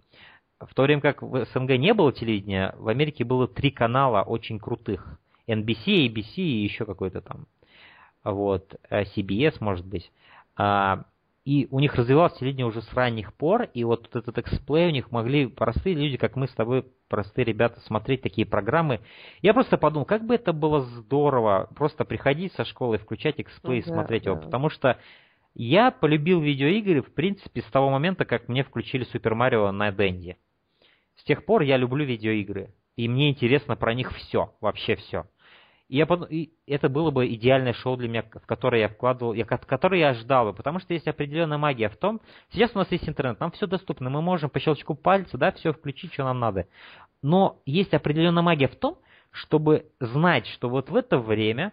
[0.60, 4.60] в то время как в СНГ не было телевидения, в Америке было три канала очень
[4.60, 5.20] крутых.
[5.48, 7.48] NBC, ABC и еще какой-то там.
[8.24, 10.12] Вот, э, CBS, может быть.
[10.58, 11.06] А,
[11.46, 15.12] и у них развивалось телевидение уже с ранних пор, и вот этот эксплей у них
[15.12, 19.00] могли простые люди, как мы с тобой, простые ребята, смотреть такие программы.
[19.42, 23.84] Я просто подумал, как бы это было здорово, просто приходить со школы, включать эксплей и
[23.84, 24.32] смотреть да.
[24.32, 24.98] его, потому что
[25.54, 30.36] я полюбил видеоигры, в принципе, с того момента, как мне включили Супер Марио на Денди.
[31.18, 32.74] С тех пор я люблю видеоигры.
[32.96, 35.26] И мне интересно про них все, вообще все.
[35.88, 39.46] И, я, и это было бы идеальное шоу для меня, в которое я вкладывал, я,
[39.46, 42.20] которое я ждал бы, потому что есть определенная магия в том,
[42.52, 45.72] сейчас у нас есть интернет, нам все доступно, мы можем по щелчку пальца, да, все
[45.72, 46.68] включить, что нам надо.
[47.22, 48.98] Но есть определенная магия в том,
[49.32, 51.72] чтобы знать, что вот в это время,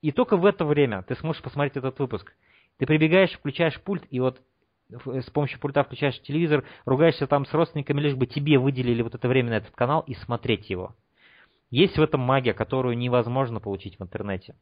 [0.00, 2.32] и только в это время ты сможешь посмотреть этот выпуск.
[2.78, 4.40] Ты прибегаешь, включаешь пульт, и вот
[5.04, 9.28] с помощью пульта включаешь телевизор, ругаешься там с родственниками, лишь бы тебе выделили вот это
[9.28, 10.94] время на этот канал и смотреть его.
[11.70, 14.56] Есть в этом магия, которую невозможно получить в интернете.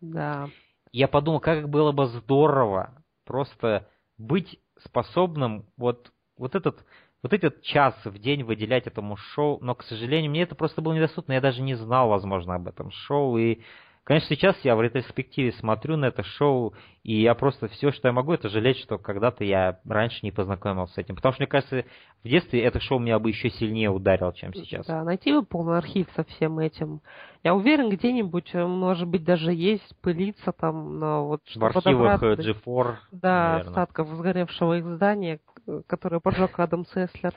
[0.00, 0.48] Да.
[0.92, 6.84] Я подумал, как было бы здорово просто быть способным вот, вот этот
[7.22, 10.92] вот этот час в день выделять этому шоу, но, к сожалению, мне это просто было
[10.92, 13.60] недоступно, я даже не знал, возможно, об этом шоу, и
[14.08, 18.12] Конечно, сейчас я в ретроспективе смотрю на это шоу, и я просто все, что я
[18.14, 21.14] могу, это жалеть, что когда-то я раньше не познакомился с этим.
[21.14, 21.84] Потому что, мне кажется,
[22.24, 24.86] в детстве это шоу меня бы еще сильнее ударило, чем сейчас.
[24.86, 27.02] Да, найти бы полный архив со всем этим.
[27.44, 32.32] Я уверен, где-нибудь, э, может быть, даже есть, пылиться там, но вот В архивах э,
[32.36, 33.68] G4, Да, наверное.
[33.68, 35.38] остатков сгоревшего их здания,
[35.86, 37.34] которое поджег Адам Сеслер.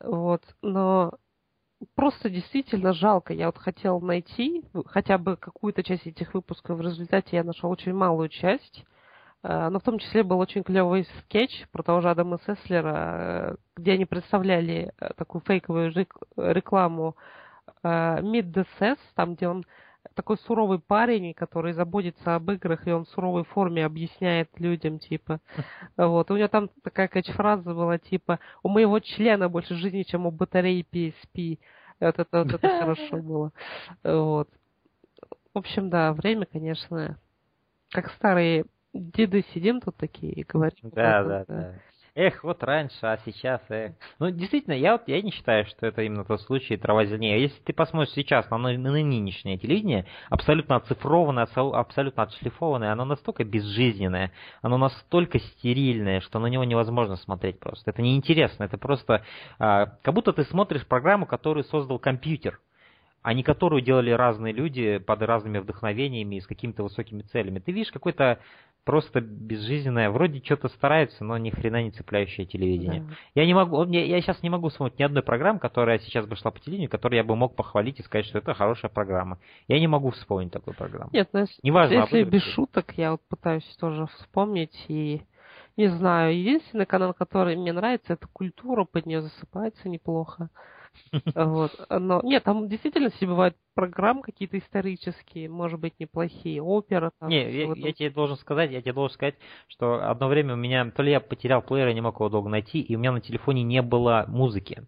[0.00, 1.12] Вот, но
[1.94, 3.32] просто действительно жалко.
[3.32, 6.78] Я вот хотел найти хотя бы какую-то часть этих выпусков.
[6.78, 8.84] В результате я нашел очень малую часть.
[9.42, 13.92] Э, но в том числе был очень клевый скетч про того же Адама Сеслера, где
[13.92, 15.92] они представляли такую фейковую
[16.36, 17.16] рекламу
[17.84, 19.64] Meet the Sess, там, где он
[20.14, 25.40] такой суровый парень, который заботится об играх, и он в суровой форме объясняет людям, типа,
[25.96, 26.30] вот.
[26.30, 30.86] У него там такая кэч-фраза была, типа, у моего члена больше жизни, чем у батареи
[30.90, 31.58] PSP.
[32.00, 33.52] Вот это, вот это хорошо было.
[34.02, 34.48] Вот.
[35.54, 37.18] В общем, да, время, конечно,
[37.90, 40.90] как старые деды сидим тут такие и говорим.
[40.90, 41.74] Да, да, да.
[42.14, 43.94] Эх, вот раньше, а сейчас, эх.
[44.18, 47.40] Ну, действительно, я вот я не считаю, что это именно тот случай трава зеленее.
[47.40, 54.30] Если ты посмотришь сейчас на, на нынешнее телевидение, абсолютно оцифрованное, абсолютно отшлифованное, оно настолько безжизненное,
[54.60, 57.90] оно настолько стерильное, что на него невозможно смотреть просто.
[57.90, 59.24] Это неинтересно, это просто
[59.58, 62.60] а, как будто ты смотришь программу, которую создал компьютер
[63.22, 67.60] а не которую делали разные люди под разными вдохновениями и с какими-то высокими целями.
[67.60, 68.40] Ты видишь какой-то
[68.84, 73.02] просто безжизненное, вроде что-то старается, но ни хрена не цепляющее телевидение.
[73.02, 73.14] Да.
[73.34, 76.36] Я не могу, я, я сейчас не могу вспомнить ни одной программы, которая сейчас бы
[76.36, 79.38] шла по телевидению, которую я бы мог похвалить и сказать, что это хорошая программа.
[79.68, 81.10] Я не могу вспомнить такую программу.
[81.12, 85.22] Нет, ну, Неважно, если без шуток, я вот пытаюсь тоже вспомнить и
[85.76, 90.50] не знаю, единственный канал, который мне нравится, это культура, под нее засыпается неплохо.
[91.34, 91.72] Вот.
[91.90, 97.12] Но нет, там действительно все бывают программы какие-то исторические, может быть, неплохие, опера.
[97.18, 99.34] Там, не, я, я тебе должен сказать, я тебе должен сказать,
[99.68, 102.48] что одно время у меня, то ли я потерял плеер, я не мог его долго
[102.48, 104.86] найти, и у меня на телефоне не было музыки.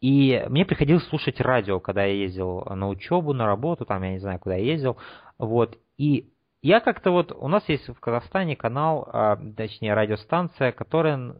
[0.00, 4.18] И мне приходилось слушать радио, когда я ездил на учебу, на работу, там, я не
[4.18, 4.98] знаю, куда я ездил.
[5.38, 5.78] Вот.
[5.96, 6.30] И
[6.62, 11.34] я как-то вот, у нас есть в Казахстане канал, а, точнее радиостанция, которая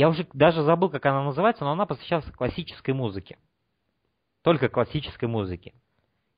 [0.00, 3.36] я уже даже забыл, как она называется, но она посвящалась классической музыке.
[4.42, 5.74] Только классической музыке.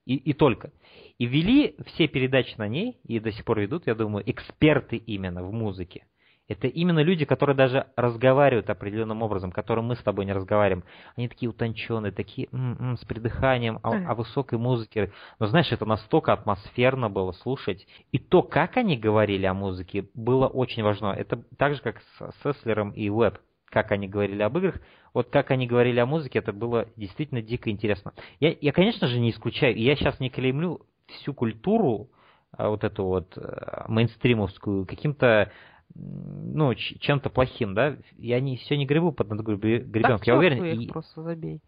[0.05, 0.73] И, и только.
[1.19, 5.45] И вели все передачи на ней, и до сих пор ведут, я думаю, эксперты именно
[5.45, 6.07] в музыке.
[6.49, 10.83] Это именно люди, которые даже разговаривают определенным образом, которым мы с тобой не разговариваем.
[11.15, 15.13] Они такие утонченные, такие м-м, с придыханием о, о высокой музыке.
[15.39, 17.87] Но знаешь, это настолько атмосферно было слушать.
[18.11, 21.15] И то, как они говорили о музыке, было очень важно.
[21.17, 23.39] Это так же, как с Сеслером и Уэб
[23.73, 24.81] как они говорили об играх,
[25.15, 28.13] вот как они говорили о музыке, это было действительно дико интересно.
[28.39, 32.11] Я, я конечно же, не исключаю, я сейчас не клеймлю всю культуру,
[32.53, 35.51] а, вот эту вот э, мейнстримовскую, каким-то
[35.95, 40.65] ну, чем-то плохим, да, я не, все не гребу под гребенком, я уверен.
[40.65, 40.87] Их и...
[40.89, 41.61] просто забей.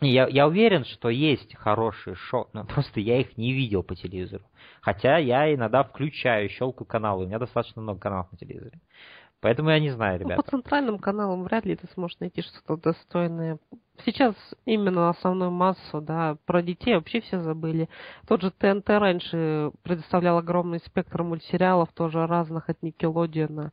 [0.00, 4.44] Я, я уверен, что есть хорошие шоу, но просто я их не видел по телевизору.
[4.80, 8.80] Хотя я иногда включаю, щелкаю каналы, у меня достаточно много каналов на телевизоре.
[9.40, 10.36] Поэтому я не знаю, ребята.
[10.36, 13.58] Ну, по центральным каналам вряд ли ты сможешь найти что-то достойное.
[14.04, 14.34] Сейчас
[14.66, 17.88] именно основную массу, да, про детей вообще все забыли.
[18.26, 23.72] Тот же ТНТ раньше предоставлял огромный спектр мультсериалов, тоже разных от Никелодиана.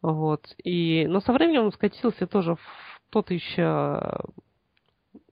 [0.00, 0.46] Вот.
[0.62, 2.60] И, но со временем он скатился тоже в
[3.10, 4.00] тот еще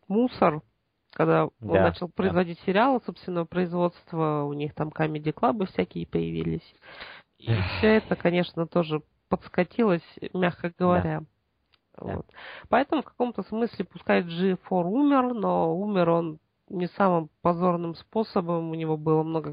[0.09, 0.63] мусор,
[1.13, 2.65] когда он да, начал производить да.
[2.67, 6.75] сериалы собственного производства, у них там комедий-клабы всякие появились.
[7.39, 11.21] И все это, конечно, тоже подскатилась, мягко говоря.
[11.21, 11.27] Да.
[12.05, 12.27] Вот.
[12.27, 12.35] Да.
[12.69, 16.39] Поэтому в каком-то смысле, пускай G4 умер, но умер он
[16.69, 18.71] не самым позорным способом.
[18.71, 19.51] У него было много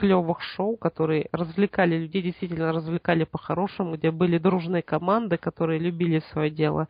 [0.00, 6.50] клевых шоу, которые развлекали людей, действительно развлекали по-хорошему, где были дружные команды, которые любили свое
[6.50, 6.88] дело.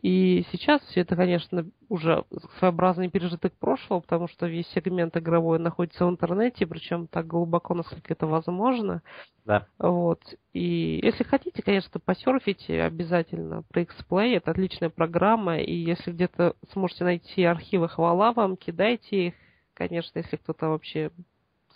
[0.00, 2.24] И сейчас все это, конечно, уже
[2.58, 8.14] своеобразный пережиток прошлого, потому что весь сегмент игровой находится в интернете, причем так глубоко, насколько
[8.14, 9.02] это возможно.
[9.44, 9.66] Да.
[9.78, 10.22] Вот.
[10.54, 17.04] И если хотите, конечно, посерфите обязательно про X-Play, это отличная программа, и если где-то сможете
[17.04, 19.34] найти архивы, хвала вам, кидайте их,
[19.74, 21.10] конечно, если кто-то вообще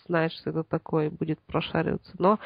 [0.06, 2.12] знает, что это такое, будет прошариваться.
[2.18, 2.38] Но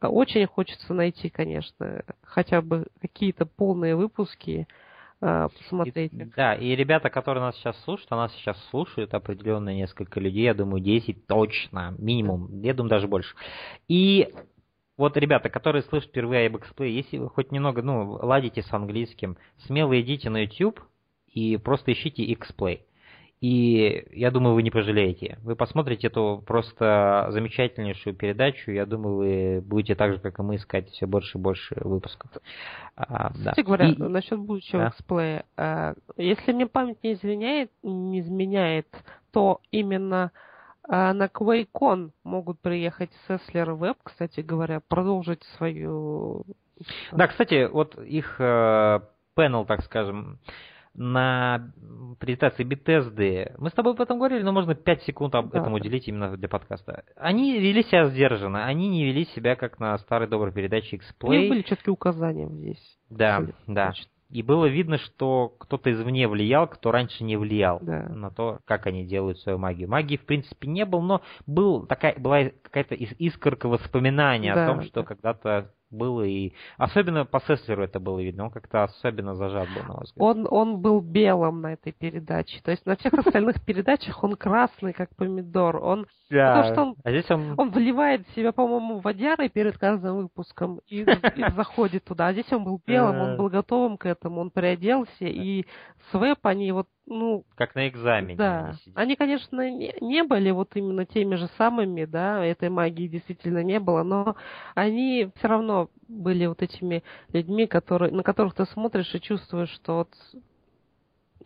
[0.00, 4.66] э, очень хочется найти, конечно, хотя бы какие-то полные выпуски,
[5.20, 6.12] э, посмотреть.
[6.12, 10.44] И, да, и ребята, которые нас сейчас слушают, а нас сейчас слушают определенно несколько людей,
[10.44, 13.34] я думаю, 10 точно, минимум, я думаю, даже больше.
[13.88, 14.32] И
[14.96, 19.36] вот, ребята, которые слышат впервые об X-Play, если вы хоть немного, ну, ладите с английским,
[19.66, 20.80] смело идите на YouTube
[21.26, 22.80] и просто ищите X-Play.
[23.40, 25.38] И я думаю, вы не пожалеете.
[25.42, 28.70] Вы посмотрите эту просто замечательнейшую передачу.
[28.70, 32.30] Я думаю, вы будете так же, как и мы, искать все больше и больше выпусков.
[32.96, 33.62] А, Кстати да.
[33.62, 33.96] говоря, и...
[33.96, 34.88] насчет будущего да.
[34.88, 35.44] эксплея.
[35.56, 38.88] А, если мне память не изменяет, не изменяет,
[39.32, 40.32] то именно
[40.88, 46.44] а, на QuakeCon могут приехать Сеслер Веб, кстати говоря, продолжить свою...
[47.12, 49.00] Да, кстати, вот их э,
[49.34, 50.38] панел, так скажем,
[50.96, 51.70] на
[52.20, 55.60] презентации Bethesda, мы с тобой об этом говорили, но можно 5 секунд об Да.
[55.60, 57.04] этом уделить именно для подкаста.
[57.16, 61.02] Они вели себя сдержанно, они не вели себя как на старой доброй передаче У них
[61.02, 61.48] X-Play.
[61.48, 62.98] были четкие указания здесь.
[63.10, 63.92] Да, Абсолютно да.
[64.28, 68.08] И было видно, что кто-то извне влиял, кто раньше не влиял Да.
[68.08, 69.88] на то, как они делают свою магию.
[69.88, 74.66] Магии, в принципе, не было, но был такая, была какая-то ис- искорка воспоминания Да, о
[74.66, 75.06] том, что да.
[75.06, 76.52] когда-то было и...
[76.78, 80.18] Особенно по Сеслеру это было видно, он как-то особенно зажат был, на мой взгляд.
[80.18, 82.60] Он, он был белым на этой передаче.
[82.62, 85.76] То есть на всех остальных передачах он красный, как помидор.
[85.76, 86.54] Он, Да.
[86.56, 87.54] потому что он- А здесь он...
[87.56, 92.28] он вливает в себя, по-моему, водярой перед каждым выпуском и, и заходит туда.
[92.28, 95.24] А здесь он был белым, он был готовым к этому, он приоделся.
[95.24, 95.64] И
[96.10, 98.36] Свеп, они вот, ну, Как на экзамене.
[98.36, 98.68] Да.
[98.68, 98.92] они.
[98.94, 103.78] Они, конечно, не, не были вот именно теми же самыми, да, этой магии действительно не
[103.80, 104.36] было, но
[104.74, 109.98] они все равно были вот этими людьми, которые, на которых ты смотришь и чувствуешь, что
[109.98, 110.08] вот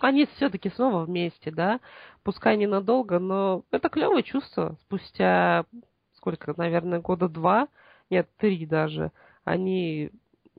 [0.00, 1.80] они все-таки снова вместе, да,
[2.22, 4.76] пускай ненадолго, но это клевое чувство.
[4.82, 5.66] Спустя
[6.14, 7.68] сколько, наверное, года два,
[8.08, 9.12] нет, три даже,
[9.44, 10.10] они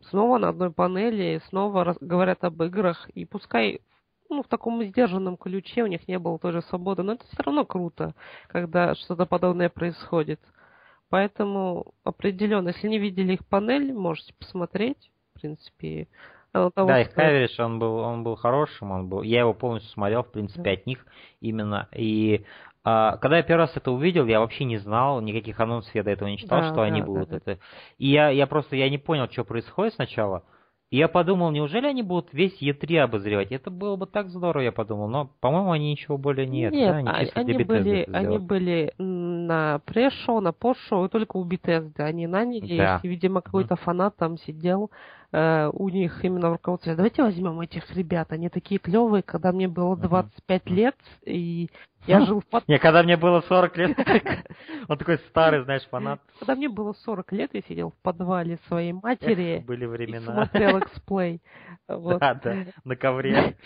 [0.09, 3.81] снова на одной панели, снова раз- говорят об играх, и пускай
[4.32, 7.44] ну, в таком сдержанном ключе у них не было той же свободы, но это все
[7.44, 8.15] равно круто,
[8.48, 10.39] когда что-то подобное происходит.
[11.10, 16.08] Поэтому определенно, если не видели их панель, можете посмотреть, в принципе.
[16.54, 17.17] оно того Да, их стоит.
[17.17, 20.72] каверидж, он был, он был хорошим, он был, я его полностью смотрел, в принципе, Да.
[20.72, 21.06] от них
[21.41, 21.89] именно.
[21.94, 22.46] И
[22.84, 26.12] а, когда я первый раз это увидел, я вообще не знал, никаких анонсов я до
[26.12, 27.60] этого не читал, Да, что они да, будут да, это.
[27.98, 30.44] И я, я просто, я не понял, что происходит сначала.
[30.91, 33.54] И я подумал, неужели они будут весь Е3 обозревать?
[33.54, 35.08] Это было бы так здорово, я подумал.
[35.08, 36.73] Но, по-моему, они ничего более нет.
[36.73, 36.97] Нет, да?
[36.97, 42.01] они, а- они, были, они были на пресс-шоу, на пост-шоу, и только у Bethesda.
[42.01, 42.99] Они наняли Да.
[43.04, 44.91] и, видимо, какой-то фанат там сидел
[45.34, 46.93] э, у них именно в руководстве.
[46.93, 50.01] Давайте возьмем этих ребят, они такие клевые, когда мне было Мгм.
[50.10, 51.69] 25 лет, и
[52.07, 52.67] я жил в под...
[52.67, 53.97] Не, когда мне было 40 лет,
[54.87, 56.19] он такой старый, знаешь, фанат.
[56.39, 60.33] Когда мне было 40 лет, я сидел в подвале своей матери Были и времена.
[60.33, 61.41] смотрел эксплей.
[61.87, 62.19] Вот.
[62.19, 63.57] Да, да, на ковре.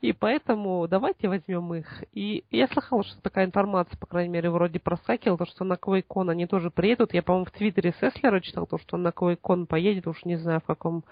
[0.00, 2.04] И поэтому давайте возьмем их.
[2.12, 6.30] И я слыхала, что такая информация, по крайней мере, вроде проскакивала, то, что на QuakeCon
[6.30, 7.14] они тоже приедут.
[7.14, 10.60] Я, по-моему, в Твиттере Сеслера читал, то, что он на QuakeCon поедет, уж не знаю
[10.60, 11.04] в каком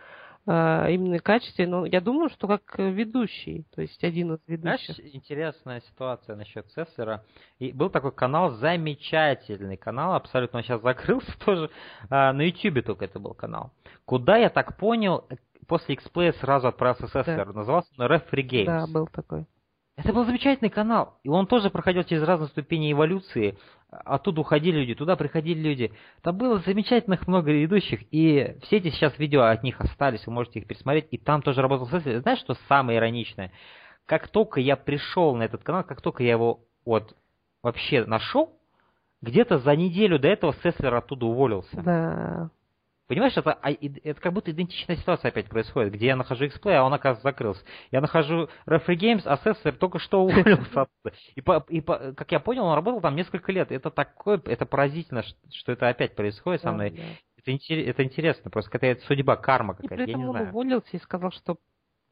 [0.45, 5.15] именно качестве, но я думаю, что как ведущий, то есть один из Знаешь, ведущих.
[5.15, 7.23] интересная ситуация насчет Сессера.
[7.61, 11.71] И был такой канал, замечательный канал, абсолютно он сейчас закрылся тоже.
[12.11, 13.71] а, на YouTube только это был канал.
[14.05, 15.37] Куда я так понял, э,
[15.69, 17.53] после X-Play сразу отправился Сессер.
[17.53, 18.65] Назывался он Referee Games.
[18.67, 19.47] Да, был такой.
[19.97, 21.19] Это был замечательный канал.
[21.23, 23.59] И он тоже проходил через разные ступени эволюции.
[23.91, 25.93] Оттуда уходили люди, туда приходили люди.
[26.23, 28.01] Там было замечательных много ведущих.
[28.11, 31.09] И все эти сейчас видео от них остались, вы можете их пересмотреть.
[31.11, 32.21] И там тоже работал Сессер.
[32.21, 33.53] Знаешь, что самое ироничное?
[34.07, 37.15] Как только я пришел на этот канал, как только я его вот
[37.63, 38.59] вообще нашел,
[39.21, 41.83] где-то за неделю до этого Сеслер оттуда уволился.
[41.83, 42.51] Да.
[43.09, 46.85] Понимаешь, это, а, это как будто идентичная ситуация опять происходит, где я нахожу X-Play, а
[46.85, 47.63] он, оказывается, закрылся.
[47.91, 50.87] Я нахожу Referee Games, а Сессор только что уволился.
[51.35, 53.71] И, по, и по- как я понял, он работал там несколько лет.
[53.73, 56.91] Это такое, это поразительно, что это опять происходит со да, мной.
[56.91, 57.03] да.
[57.39, 60.49] Это, интерес- это интересно, просто какая-то судьба, карма И какая-то, я не он знаю.
[60.51, 61.57] уволился и сказал, что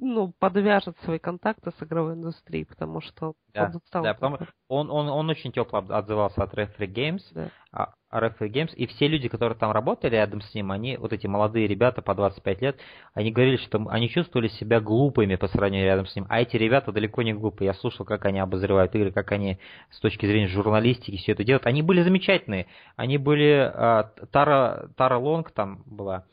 [0.03, 4.39] ну, подвяжет свои контакты с игровой индустрией, потому что Да, он да, потому-.
[4.69, 7.51] Он, он, он очень тепло отзывался от Referee Games, Да.
[7.71, 11.27] а, Referee Games, и все люди, которые там работали рядом с ним, они, вот эти
[11.27, 12.81] молодые ребята по 25 лет,
[13.15, 16.93] они говорили, что они чувствовали себя глупыми по сравнению рядом с ним, а эти ребята
[16.93, 17.67] далеко не глупые.
[17.67, 19.59] Я слушал, как они обозревают игры, как они
[19.91, 21.67] с точки зрения журналистики все это делают.
[21.67, 22.67] Они были замечательные.
[22.97, 23.71] Они были...
[23.73, 26.25] а, Тара, Тара Лонг там была,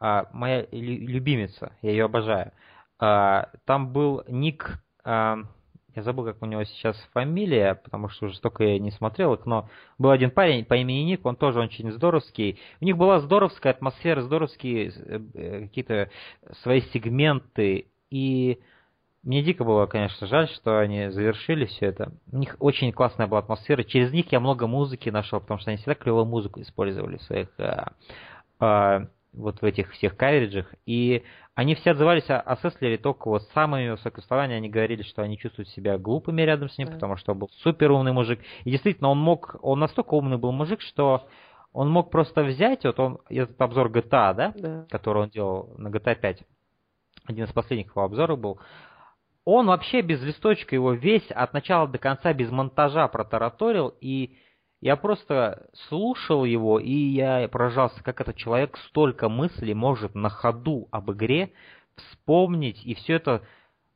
[0.00, 2.52] а, моя лю- любимица, я ее обожаю.
[2.98, 4.78] А, Там был ник...
[5.04, 5.38] а,
[5.94, 9.46] я забыл, как у него сейчас фамилия, потому что уже столько я не смотрел их,
[9.46, 12.58] но был один парень по имени Ник, он тоже очень здоровский.
[12.80, 16.10] У них была здоровская атмосфера, здоровские э, э, какие-то
[16.62, 17.86] свои сегменты.
[18.10, 18.58] И
[19.22, 22.12] мне дико было, конечно, жаль, что они завершили все это.
[22.30, 23.84] У них очень классная была атмосфера.
[23.84, 27.48] Через них я много музыки нашел, потому что они всегда клевую музыку использовали в своих
[27.58, 27.92] а,
[28.58, 30.74] а, вот в этих всех кавериджах.
[30.86, 31.22] И
[31.54, 34.54] они все отзывались о, о Сеслере только вот самыми высокими словами.
[34.54, 36.94] Они говорили, что они чувствуют себя глупыми рядом с ним, Да.
[36.94, 38.40] потому что он был супер умный мужик.
[38.64, 41.26] И действительно, он мог, он настолько умный был мужик, что
[41.72, 44.86] он мог просто взять, вот он, этот обзор GTA, да, Да.
[44.90, 46.42] который он делал на GTA 5,
[47.26, 48.60] один из последних его обзоров был,
[49.44, 54.36] он вообще без листочка его весь от начала до конца без монтажа протараторил, и
[54.82, 60.88] я просто слушал его, и я поражался, как этот человек столько мыслей может на ходу
[60.90, 61.52] об игре
[61.94, 63.42] вспомнить, и все это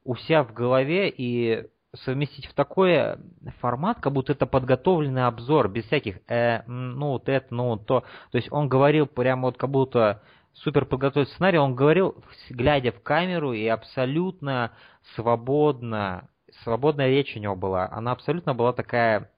[0.05, 3.16] у себя в голове и совместить в такой
[3.59, 8.05] формат, как будто это подготовленный обзор, без всяких, э, ну вот это, ну вот то.
[8.30, 10.22] То есть он говорил прямо вот как будто
[10.53, 12.14] супер подготовленный сценарий, он говорил,
[12.49, 14.70] глядя в камеру, и абсолютно
[15.16, 16.28] свободно,
[16.62, 17.89] свободная речь у него была.
[17.91, 19.32] Она абсолютно была такая,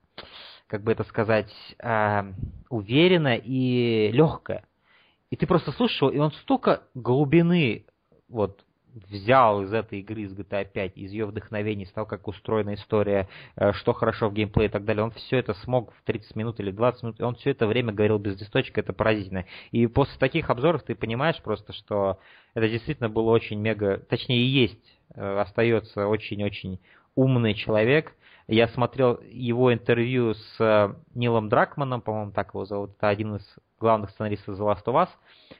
[0.68, 2.32] как бы это сказать, э,
[2.68, 4.64] уверенная и легкая.
[5.30, 7.84] И ты просто слушал, и он столько глубины
[8.28, 8.64] вот
[9.10, 13.72] взял из этой игры, из GTA 5, из ее вдохновений, того, как устроена история, э,
[13.72, 16.70] что хорошо в геймплее и так далее, он все это смог в 30 минут или
[16.70, 19.44] 20 минут, он все это время говорил без листочка, это поразительно.
[19.70, 22.18] И после таких обзоров ты понимаешь просто, что
[22.54, 26.80] это действительно было очень мега, точнее и есть, э, остается очень-очень
[27.14, 28.14] умный человек.
[28.48, 33.56] Я смотрел его интервью с э, Нилом Дракманом, по-моему, так его зовут, это один из
[33.78, 35.08] главных сценаристов The Last of Us,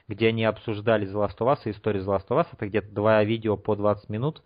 [0.07, 2.47] где они обсуждали The Last of Us и историю The Last of Us.
[2.51, 4.41] Это где-то два видео по 20 минут.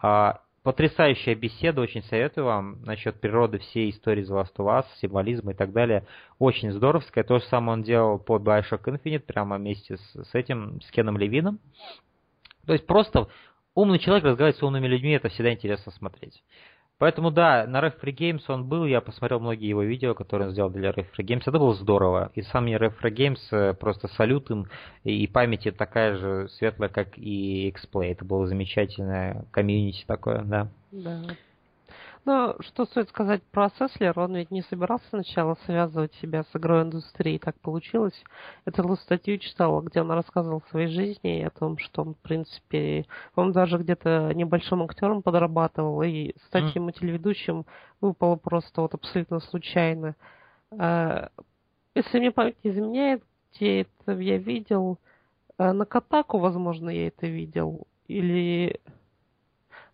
[0.00, 5.52] А, потрясающая беседа, очень советую вам насчет природы всей истории The Last of Us, символизма
[5.52, 6.04] и так далее.
[6.40, 7.22] Очень здоровская.
[7.22, 11.16] То же самое он делал по Bioshock Infinite, прямо вместе с, с этим, с Кеном
[11.16, 11.60] Левином.
[12.66, 13.28] То есть просто
[13.76, 16.42] умный человек разговаривает с умными людьми, это всегда интересно смотреть.
[16.98, 20.52] Поэтому да, на Ref Free Games он был, я посмотрел многие его видео, которые он
[20.52, 22.30] сделал для Ref Free Games, это было здорово.
[22.34, 24.66] И сам мне Ref Free Games э, просто салют им,
[25.02, 28.12] и памяти такая же светлая, как и X-Play.
[28.12, 30.68] Это было замечательное комьюнити такое, да.
[30.92, 31.22] Да.
[32.24, 36.84] Но что стоит сказать про Сеслер, он ведь не собирался сначала связывать себя с игровой
[36.84, 38.14] индустрией, так получилось.
[38.74, 42.18] Целую статью читала, где он рассказывал о своей жизни и о том, что он, в
[42.18, 43.04] принципе,
[43.34, 47.66] он даже где-то небольшом актером подрабатывал, и стать ему телеведущим
[48.00, 50.16] выпало просто вот абсолютно случайно.
[50.78, 51.28] А,
[51.94, 53.22] если мне память не изменяет,
[53.52, 54.98] где это я видел,
[55.58, 58.80] а, на Катаку, возможно, я это видел, или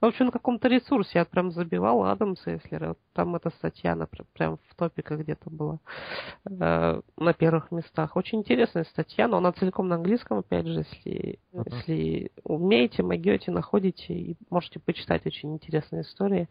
[0.00, 2.88] в общем, на каком-то ресурсе я прям забивал Адам Сеслера.
[2.88, 5.78] Вот там эта статья на, прям в топиках где-то была
[6.48, 8.16] э, на первых местах.
[8.16, 11.64] Очень интересная статья, но она целиком на английском, опять же, если, uh-huh.
[11.66, 16.48] если умеете, могете, находите и можете почитать очень интересные истории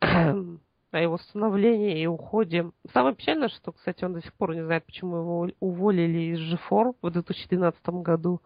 [0.00, 2.70] о его становлении и уходе.
[2.94, 6.94] Самое печальное, что, кстати, он до сих пор не знает, почему его уволили из G4
[7.02, 8.40] в 2012 году.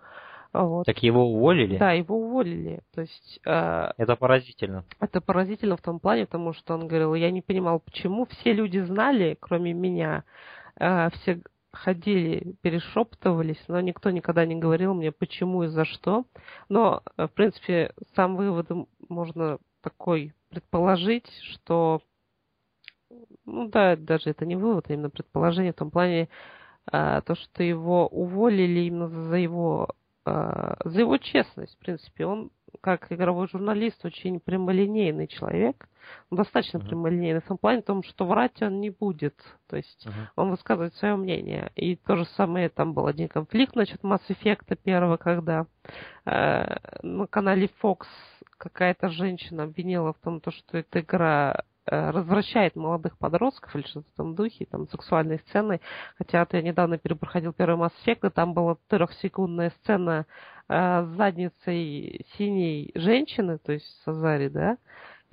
[0.53, 0.86] Вот.
[0.86, 1.76] Так его уволили?
[1.76, 2.80] Да, его уволили.
[2.94, 4.84] То есть, э, это поразительно.
[5.01, 8.78] Это поразительно в том плане, потому что он говорил, я не понимал, почему все люди
[8.78, 10.24] знали, кроме меня,
[10.78, 11.42] э, все
[11.76, 16.24] ходили, перешептывались, но никто никогда не говорил мне, почему и за что.
[16.68, 18.68] Но, э, в принципе, сам вывод
[19.09, 22.01] можно такой предположить, что,
[23.44, 26.28] ну да, даже это не вывод, а именно предположение в том плане,
[26.90, 29.88] э, то, что его уволили именно за его
[30.26, 32.26] за его честность, в принципе.
[32.26, 32.50] Он,
[32.80, 35.88] как игровой журналист, очень прямолинейный человек.
[36.30, 36.86] Он достаточно uh-huh.
[36.86, 39.36] прямолинейный в том плане, в том, что врать он не будет.
[39.68, 40.28] То есть uh-huh.
[40.34, 41.70] он высказывает свое мнение.
[41.76, 45.66] И то же самое, там был один конфликт насчет Mass Effect первого, когда
[46.24, 48.06] э, на канале Fox
[48.58, 54.34] какая-то женщина обвинила в том, что эта игра развращает молодых подростков или что-то в этом
[54.34, 55.80] духе, там сексуальные сцены.
[56.18, 60.26] Хотя вот я недавно перепроходил первый Mass Effect, и там была трехсекундная сцена
[60.68, 64.76] э, с задницей синей женщины, то есть Сазари, да,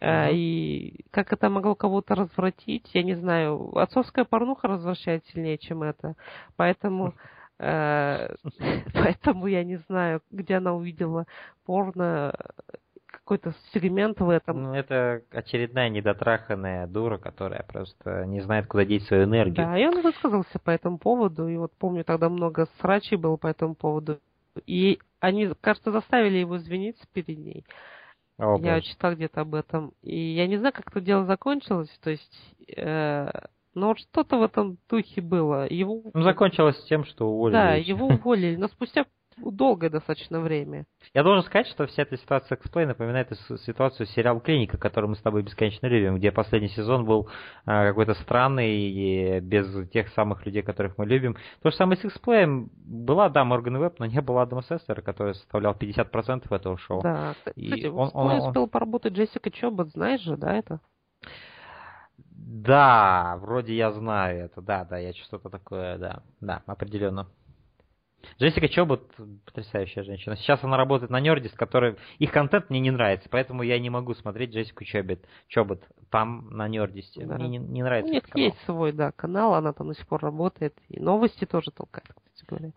[0.01, 0.33] Uh-huh.
[0.33, 3.77] И как это могло кого-то развратить, я не знаю.
[3.77, 6.15] Отцовская порнуха развращает сильнее, чем это.
[6.57, 7.13] Поэтому,
[7.59, 8.35] э,
[8.93, 11.25] поэтому я не знаю, где она увидела
[11.65, 12.33] порно
[13.23, 14.63] какой-то сегмент в этом.
[14.63, 19.55] Ну, это очередная недотраханная дура, которая просто не знает, куда деть свою энергию.
[19.55, 23.47] Да, и он высказался по этому поводу, и вот помню, тогда много срачей было по
[23.47, 24.19] этому поводу.
[24.67, 27.65] И они, кажется, заставили его извиниться перед ней.
[28.37, 29.93] О, я читал где-то об этом.
[30.01, 31.89] И я не знаю, как это дело закончилось.
[32.01, 33.29] То есть, э,
[33.73, 35.67] но что-то в этом духе было.
[35.69, 36.01] Его...
[36.13, 37.55] Ну, закончилось тем, что уволили.
[37.55, 38.55] Да, его уволили.
[38.55, 39.05] Но спустя
[39.37, 40.85] долгое достаточно время.
[41.13, 43.31] Я должен сказать, что вся эта ситуация X-Play напоминает
[43.65, 47.29] ситуацию сериала «Клиника», который мы с тобой бесконечно любим, где последний сезон был
[47.65, 51.35] а, какой-то странный и без тех самых людей, которых мы любим.
[51.61, 52.67] То же самое с X-Play.
[52.85, 57.01] Была, да, Морган Веб, но не было Адама Сестера, который составлял 50% этого шоу.
[57.01, 60.79] Да, кстати, он, он, он успел поработать Джессика Чобот, знаешь же, да, это?
[62.53, 67.27] Да, вроде я знаю это, да, да, я что-то такое, да, да, определенно.
[68.39, 69.09] Джессика Чобот
[69.45, 70.35] потрясающая женщина.
[70.35, 74.13] Сейчас она работает на Нердис, который их контент мне не нравится, поэтому я не могу
[74.13, 75.19] смотреть Джессику Чобот.
[75.47, 77.25] Чобот там на Нердисте.
[77.25, 77.35] Да.
[77.35, 78.13] Мне не, не нравится.
[78.13, 80.75] Нет, есть свой, да, канал, она там до сих пор работает.
[80.89, 82.71] И новости тоже толкает, кстати говоря.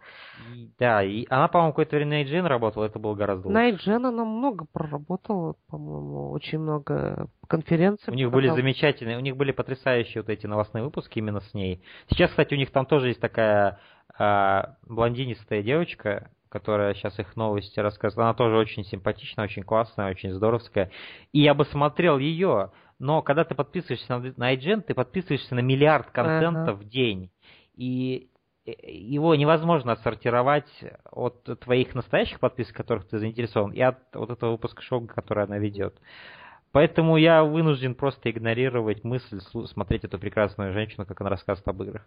[0.55, 3.59] И, да, и она, по-моему, какое-то время на IGN работала, это было гораздо лучше.
[3.59, 8.13] На IGN она много проработала, по-моему, очень много конференций.
[8.13, 11.83] У них были замечательные, у них были потрясающие вот эти новостные выпуски именно с ней.
[12.09, 13.79] Сейчас, кстати, у них там тоже есть такая
[14.19, 20.33] а, блондинистая девочка, которая сейчас их новости рассказывает, она тоже очень симпатичная, очень классная, очень
[20.33, 20.91] здоровская.
[21.33, 25.61] И я бы смотрел ее, но когда ты подписываешься на, на IGN, ты подписываешься на
[25.61, 26.75] миллиард контента uh-huh.
[26.75, 27.31] в день.
[27.75, 28.31] И
[28.65, 30.71] его невозможно отсортировать
[31.11, 35.59] от твоих настоящих подписок, которых ты заинтересован, и от вот этого выпуска шоу, который она
[35.59, 35.95] ведет.
[36.77, 42.07] Поэтому я вынужден просто игнорировать мысль смотреть эту прекрасную женщину, как она рассказывает об играх.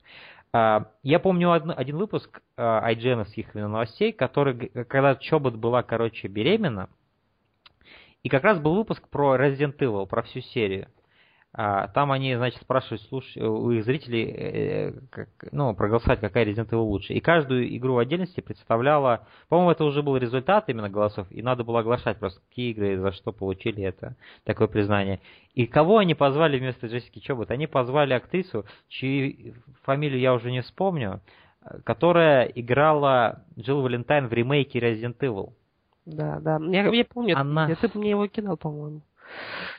[0.54, 6.88] А, я помню один выпуск IGN их новостей, который, когда Чобот была, короче, беременна,
[8.22, 10.88] и как раз был выпуск про Resident Evil, про всю серию.
[11.52, 13.36] А, там они, значит, спрашивают слуш...
[13.36, 17.14] у их зрителей, э, как, ну, проголосовать, какая Resident Evil лучше.
[17.14, 21.64] И каждую игру в отдельности представляла, по-моему, это уже был результат именно голосов, и надо
[21.64, 25.22] было оглашать просто, какие игры за что получили это, такое признание.
[25.56, 27.50] И кого они позвали вместо Джессики Чобот?
[27.50, 31.20] Они позвали актрису, чью фамилию я уже не вспомню,
[31.84, 35.54] которая играла Джилл Валентайн в ремейке Resident Evil.
[36.06, 36.60] Да, да.
[36.70, 37.68] Я, я помню, она...
[37.68, 39.02] ты мне его кидал, по-моему.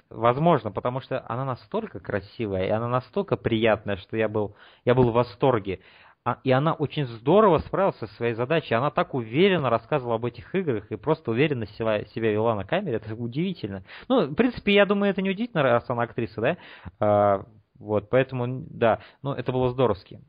[0.09, 5.11] Возможно, потому что она настолько красивая, и она настолько приятная, что я был, я был
[5.11, 5.81] в восторге.
[6.23, 8.75] А, и она очень здорово справилась со своей задачей.
[8.75, 12.97] Она так уверенно рассказывала об этих играх и просто уверенно себя, себя вела на камере.
[12.97, 13.85] Это удивительно.
[14.09, 16.57] Ну, в принципе, я думаю, это не удивительно, раз она актриса, да?
[16.99, 17.47] А,
[17.79, 20.21] вот, поэтому, да, ну, это было здоровски.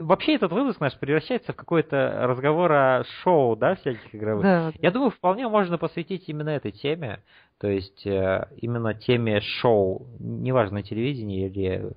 [0.00, 4.42] Вообще этот выпуск наш превращается в какой-то разговор о шоу, да, всяких игровых.
[4.42, 4.72] Да.
[4.80, 7.22] Я думаю, вполне можно посвятить именно этой теме,
[7.60, 11.90] то есть э, именно теме шоу, неважно, на телевидении или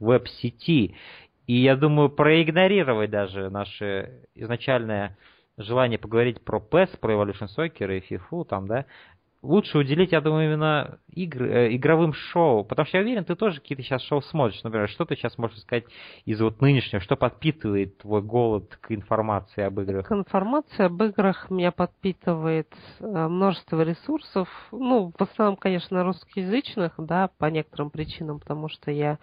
[0.00, 0.96] веб-сети.
[1.46, 5.16] И я думаю, проигнорировать даже наше изначальное
[5.56, 8.84] желание поговорить про PES, про Evolution Soccer и FIFA, там, да,
[9.44, 12.64] лучше уделить, я думаю, именно игр, э, игровым шоу.
[12.64, 14.62] Потому что я уверен, ты тоже какие-то сейчас шоу смотришь.
[14.64, 15.84] Например, что ты сейчас можешь сказать
[16.24, 20.06] из вот нынешнего, что подпитывает твой голод к информации об играх?
[20.06, 24.48] К информации об играх меня подпитывает э, множество ресурсов.
[24.72, 29.18] Ну, в основном, конечно, русскоязычных, да, по некоторым причинам, потому что я,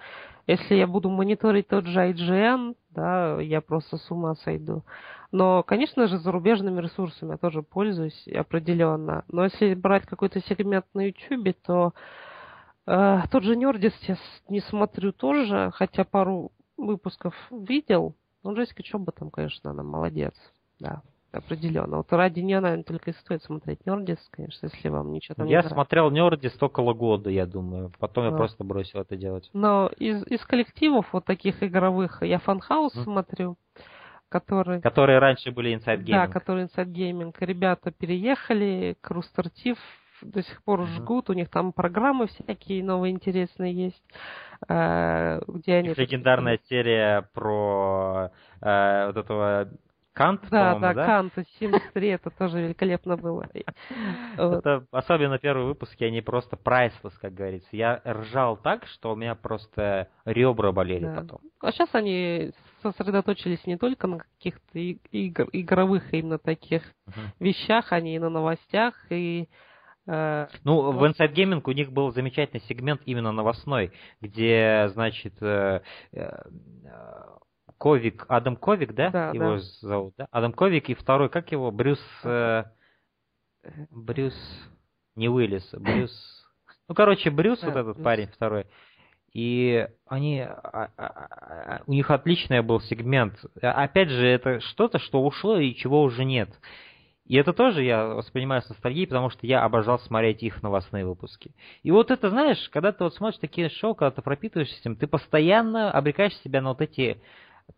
[0.47, 4.83] если я буду мониторить тот же IGN, да, я просто с ума сойду.
[5.31, 9.23] Но, конечно же, зарубежными ресурсами я тоже пользуюсь определенно.
[9.29, 11.93] Но если брать какой-то сегмент на YouTube, то
[12.85, 14.17] э, тот же Нердис я
[14.49, 18.15] не смотрю тоже, хотя пару выпусков видел.
[18.43, 20.33] Ну, Джессика Чоба там, конечно, она молодец.
[20.79, 21.97] Да, определенно.
[21.97, 25.61] Вот ради нее, наверное, только и стоит смотреть Нердис, конечно, если вам ничего там я
[25.61, 27.91] не Я смотрел Нердис около года, я думаю.
[27.99, 28.31] Потом а.
[28.31, 29.49] я просто бросил это делать.
[29.53, 33.03] Но из, из коллективов вот таких игровых я Фанхаус mm.
[33.03, 33.57] смотрю
[34.31, 34.81] которые...
[34.81, 36.11] Которые раньше были Inside Gaming.
[36.11, 37.35] Да, которые Inside Gaming.
[37.39, 39.77] Ребята переехали к Rooster Teeth,
[40.21, 40.95] до сих пор mm-hmm.
[40.95, 44.03] жгут, у них там программы всякие новые интересные есть.
[44.69, 45.89] Э, где они...
[45.89, 49.67] Легендарная серия про э, вот этого
[50.13, 53.47] Кант, да, да, да, Кант, Sims 3, это тоже великолепно было.
[54.35, 57.69] Это особенно первые выпуски, они просто прайслess, как говорится.
[57.71, 61.39] Я ржал так, что у меня просто ребра болели потом.
[61.61, 62.51] А сейчас они
[62.81, 66.83] сосредоточились не только на каких-то игр, игровых именно таких
[67.39, 69.47] вещах, они и на новостях, и
[70.07, 75.81] э, ну, в Inside Gaming у них был замечательный сегмент именно новостной, где, значит, э,
[77.81, 79.09] Ковик, Адам Ковик, да?
[79.09, 79.59] да его да.
[79.59, 80.27] зовут, да?
[80.29, 81.71] Адам Ковик и второй, как его?
[81.71, 81.99] Брюс...
[82.23, 82.65] Э,
[83.89, 84.35] Брюс...
[85.15, 86.11] Не Уиллис, Брюс...
[86.87, 88.05] Ну, короче, Брюс, да, вот этот Брюс.
[88.05, 88.67] парень второй.
[89.33, 90.41] И они...
[90.41, 93.43] А, а, а, у них отличный был сегмент.
[93.59, 96.51] Опять же, это что-то, что ушло и чего уже нет.
[97.25, 101.55] И это тоже я воспринимаю с ностальгией, потому что я обожал смотреть их новостные выпуски.
[101.81, 105.07] И вот это, знаешь, когда ты вот смотришь такие шоу, когда ты пропитываешься этим, ты
[105.07, 107.19] постоянно обрекаешь себя на вот эти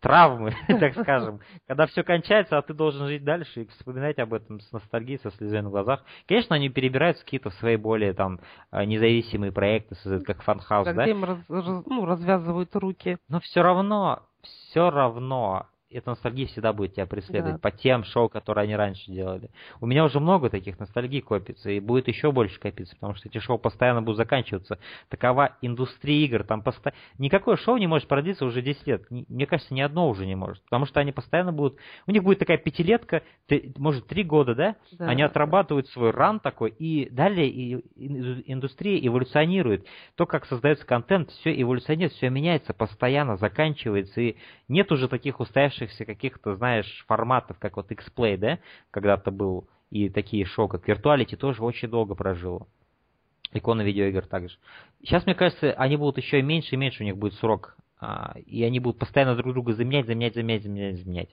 [0.00, 4.60] травмы, так скажем, когда все кончается, а ты должен жить дальше и вспоминать об этом
[4.60, 6.04] с ностальгией, со слезой на глазах.
[6.26, 8.40] Конечно, они перебираются какие-то свои более там
[8.70, 11.02] а, независимые проекты, как фанхаус, да?
[11.02, 13.18] Где им раз, раз, ну, развязывают руки.
[13.28, 17.58] Но все равно, все равно эта ностальгия всегда будет тебя преследовать да.
[17.58, 19.50] по тем шоу, которые они раньше делали.
[19.80, 23.38] У меня уже много таких ностальгий копится, и будет еще больше копиться, потому что эти
[23.38, 24.78] шоу постоянно будут заканчиваться.
[25.08, 26.42] Такова индустрия игр.
[26.42, 26.92] Там посто...
[27.18, 29.02] Никакое шоу не может продлиться уже 10 лет.
[29.08, 30.64] Мне кажется, ни одно уже не может.
[30.64, 31.78] Потому что они постоянно будут...
[32.06, 33.22] У них будет такая пятилетка,
[33.76, 34.76] может, три года, да?
[34.92, 37.80] да они отрабатывают свой ран такой, и далее
[38.46, 39.86] индустрия эволюционирует.
[40.16, 44.36] То, как создается контент, все эволюционирует, все меняется постоянно, заканчивается, и
[44.68, 48.58] нет уже таких устоявшихся каких-то, знаешь, форматов, как вот X-Play, да,
[48.90, 52.66] когда-то был, и такие шоу, как Virtuality, тоже очень долго прожило.
[53.52, 54.56] Икона видеоигр также.
[55.00, 57.76] Сейчас, мне кажется, они будут еще и меньше и меньше у них будет срок.
[58.00, 61.28] А, и они будут постоянно друг друга заменять, заменять, заменять, заменять, заменять.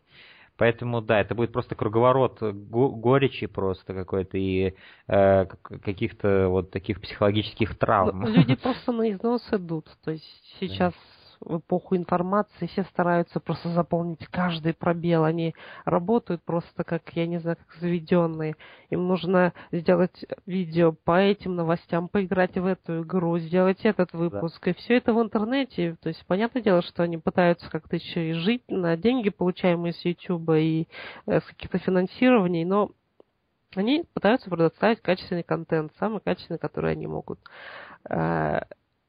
[0.58, 4.76] Поэтому, да, это будет просто круговорот горечи просто какой-то и
[5.08, 8.22] э, каких-то вот таких психологических травм.
[8.22, 9.88] Ну, люди просто на износ идут.
[10.04, 10.94] То есть сейчас
[11.42, 15.24] в эпоху информации все стараются просто заполнить каждый пробел.
[15.24, 15.54] Они
[15.86, 18.56] работают просто как, я не знаю, как заведенные.
[18.90, 24.64] Им нужно сделать видео по этим новостям, поиграть в эту игру, сделать этот выпуск.
[24.64, 24.72] Да.
[24.72, 25.98] И все это в интернете.
[26.02, 30.06] То есть, понятное дело, что они пытаются как-то еще и жить на деньги, получаемые с
[30.06, 30.88] YouTube и
[31.26, 32.92] э, с каких-то финансирований, но
[33.76, 37.40] они пытаются предоставить качественный контент, самый качественный, который они могут.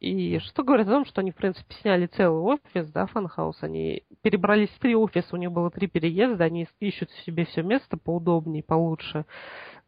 [0.03, 4.03] И что говорит о том, что они, в принципе, сняли целый офис, да, фанхаус, они
[4.22, 8.64] перебрались в три офиса, у них было три переезда, они ищут себе все место поудобнее,
[8.64, 9.26] получше,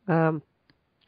[0.07, 0.45] эм,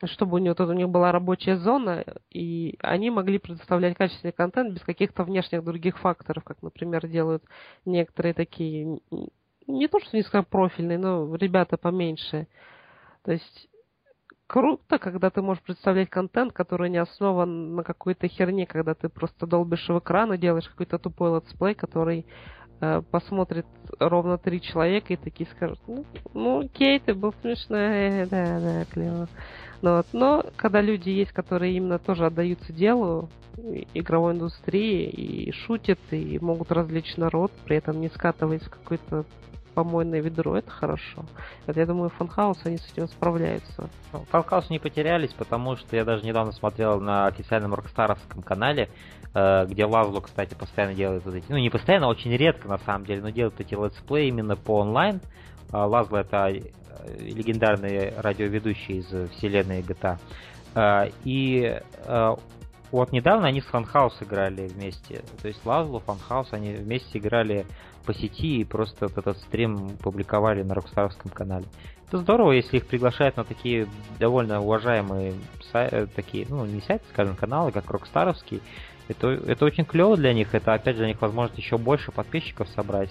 [0.05, 4.83] чтобы у них, у них была рабочая зона, и они могли предоставлять качественный контент без
[4.83, 7.45] каких-то внешних других факторов, как, например, делают
[7.85, 8.99] некоторые такие,
[9.69, 12.49] не то что низкопрофильные, но ребята поменьше.
[13.23, 13.69] То есть
[14.47, 19.47] круто, когда ты можешь представлять контент, который не основан на какой-то херне, когда ты просто
[19.47, 22.27] долбишь в экран и делаешь какой-то тупой летсплей, который
[22.81, 23.67] э, посмотрит
[23.99, 28.85] ровно три человека и такие скажут, ну, ну окей, ты был смешной, э, да, да,
[28.87, 29.29] клево.
[29.83, 30.07] Ну, вот.
[30.13, 33.29] Но когда люди есть, которые именно тоже отдаются делу,
[33.95, 39.25] игровой индустрии, и шутят, и могут развлечь народ, при этом не скатываясь в какой-то
[39.77, 41.27] помойное ведро, это хорошо.
[41.67, 43.91] Это, я думаю, Funhaus, они с этим справляются.
[44.11, 48.89] Ну, Funhaus не потерялись, потому что я даже недавно смотрел на официальном Rockstar овском канале,
[49.35, 52.79] э, где Lazlow, кстати, постоянно делает вот эти, ну не постоянно, а очень редко на
[52.79, 55.21] самом деле, но делает эти летсплеи именно по онлайн.
[55.71, 56.63] А Lazlow это э,
[57.19, 60.17] легендарный радиоведущий из вселенной GTA.
[60.75, 61.81] Э, и
[62.93, 65.23] вот недавно они с Funhaus играли вместе.
[65.43, 67.67] То есть Lazlow, Funhaus, они вместе играли
[68.07, 71.67] по сети и просто вот этот стрим публиковали на Rockstar овском канале.
[72.09, 73.89] Это здорово, если их приглашают на такие
[74.21, 75.35] довольно уважаемые
[75.75, 78.63] э, такие, ну, не сайты, скажем, каналы, как Rockstar овский.
[79.09, 82.69] Это, это очень клево для них, это опять же для них возможность еще больше подписчиков
[82.69, 83.11] собрать.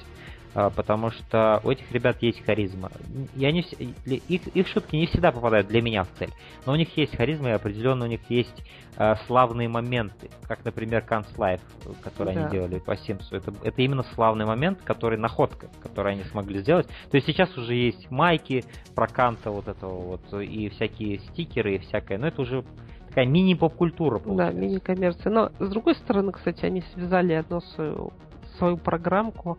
[0.55, 2.89] А, потому что у этих ребят есть харизма.
[3.35, 6.29] Я не, их, их шутки не всегда попадают для меня в цель,
[6.65, 8.63] но у них есть харизма и определенно у них есть
[8.95, 11.59] э, славные моменты, как, например, Канц Life,
[12.01, 12.41] который да.
[12.41, 13.35] они делали по Симсу.
[13.35, 16.87] Это, это именно славный момент, который находка, который они смогли сделать.
[17.11, 18.63] То есть сейчас уже есть майки
[18.95, 22.63] про Канта вот этого вот, и всякие стикеры и всякое, но это уже
[23.09, 24.21] такая мини-поп-культура.
[24.25, 25.33] Да, мини-коммерция.
[25.33, 28.13] Но, с другой стороны, кстати, они связали одну свою,
[28.57, 29.57] свою программку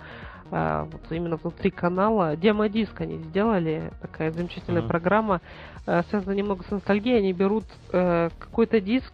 [0.51, 2.37] а, вот именно внутри канала.
[2.37, 4.89] Демо-диск они сделали, такая замечательная uh-huh.
[4.89, 5.41] программа,
[5.87, 7.19] а, связана немного с ностальгией.
[7.19, 9.13] Они берут а, какой-то диск,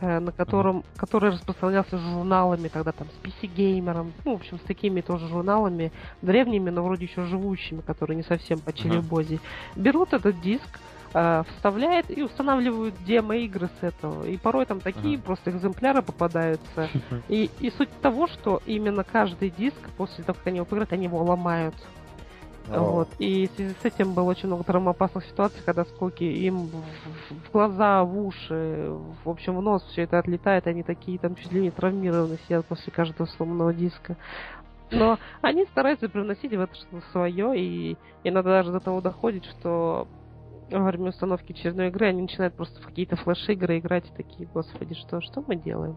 [0.00, 0.84] на котором, uh-huh.
[0.96, 5.90] который распространялся журналами, тогда там с PC Gamer, ну, в общем, с такими тоже журналами,
[6.22, 9.36] древними, но вроде еще живущими, которые не совсем по челебозе.
[9.36, 9.82] Uh-huh.
[9.82, 10.78] Берут этот диск,
[11.14, 14.24] э, вставляет и устанавливают демо-игры с этого.
[14.24, 15.24] И порой там такие ага.
[15.24, 16.88] просто экземпляры попадаются.
[17.28, 21.04] И, и суть того, что именно каждый диск, после того, как они его поиграют, они
[21.04, 21.74] его ломают.
[22.70, 22.80] О.
[22.80, 23.08] Вот.
[23.18, 28.04] И в связи с этим было очень много травмоопасных ситуаций, когда сколько им в, глаза,
[28.04, 28.90] в уши,
[29.24, 32.66] в общем, в нос все это отлетает, они такие там чуть ли не травмированные сидят
[32.66, 34.16] после каждого сломанного диска.
[34.90, 40.08] Но они стараются привносить в это что-то свое, и иногда даже до того доходит, что
[40.70, 44.94] во время установки очередной игры они начинают просто в какие-то флеш-игры играть и такие, господи,
[44.94, 45.96] что, что мы делаем?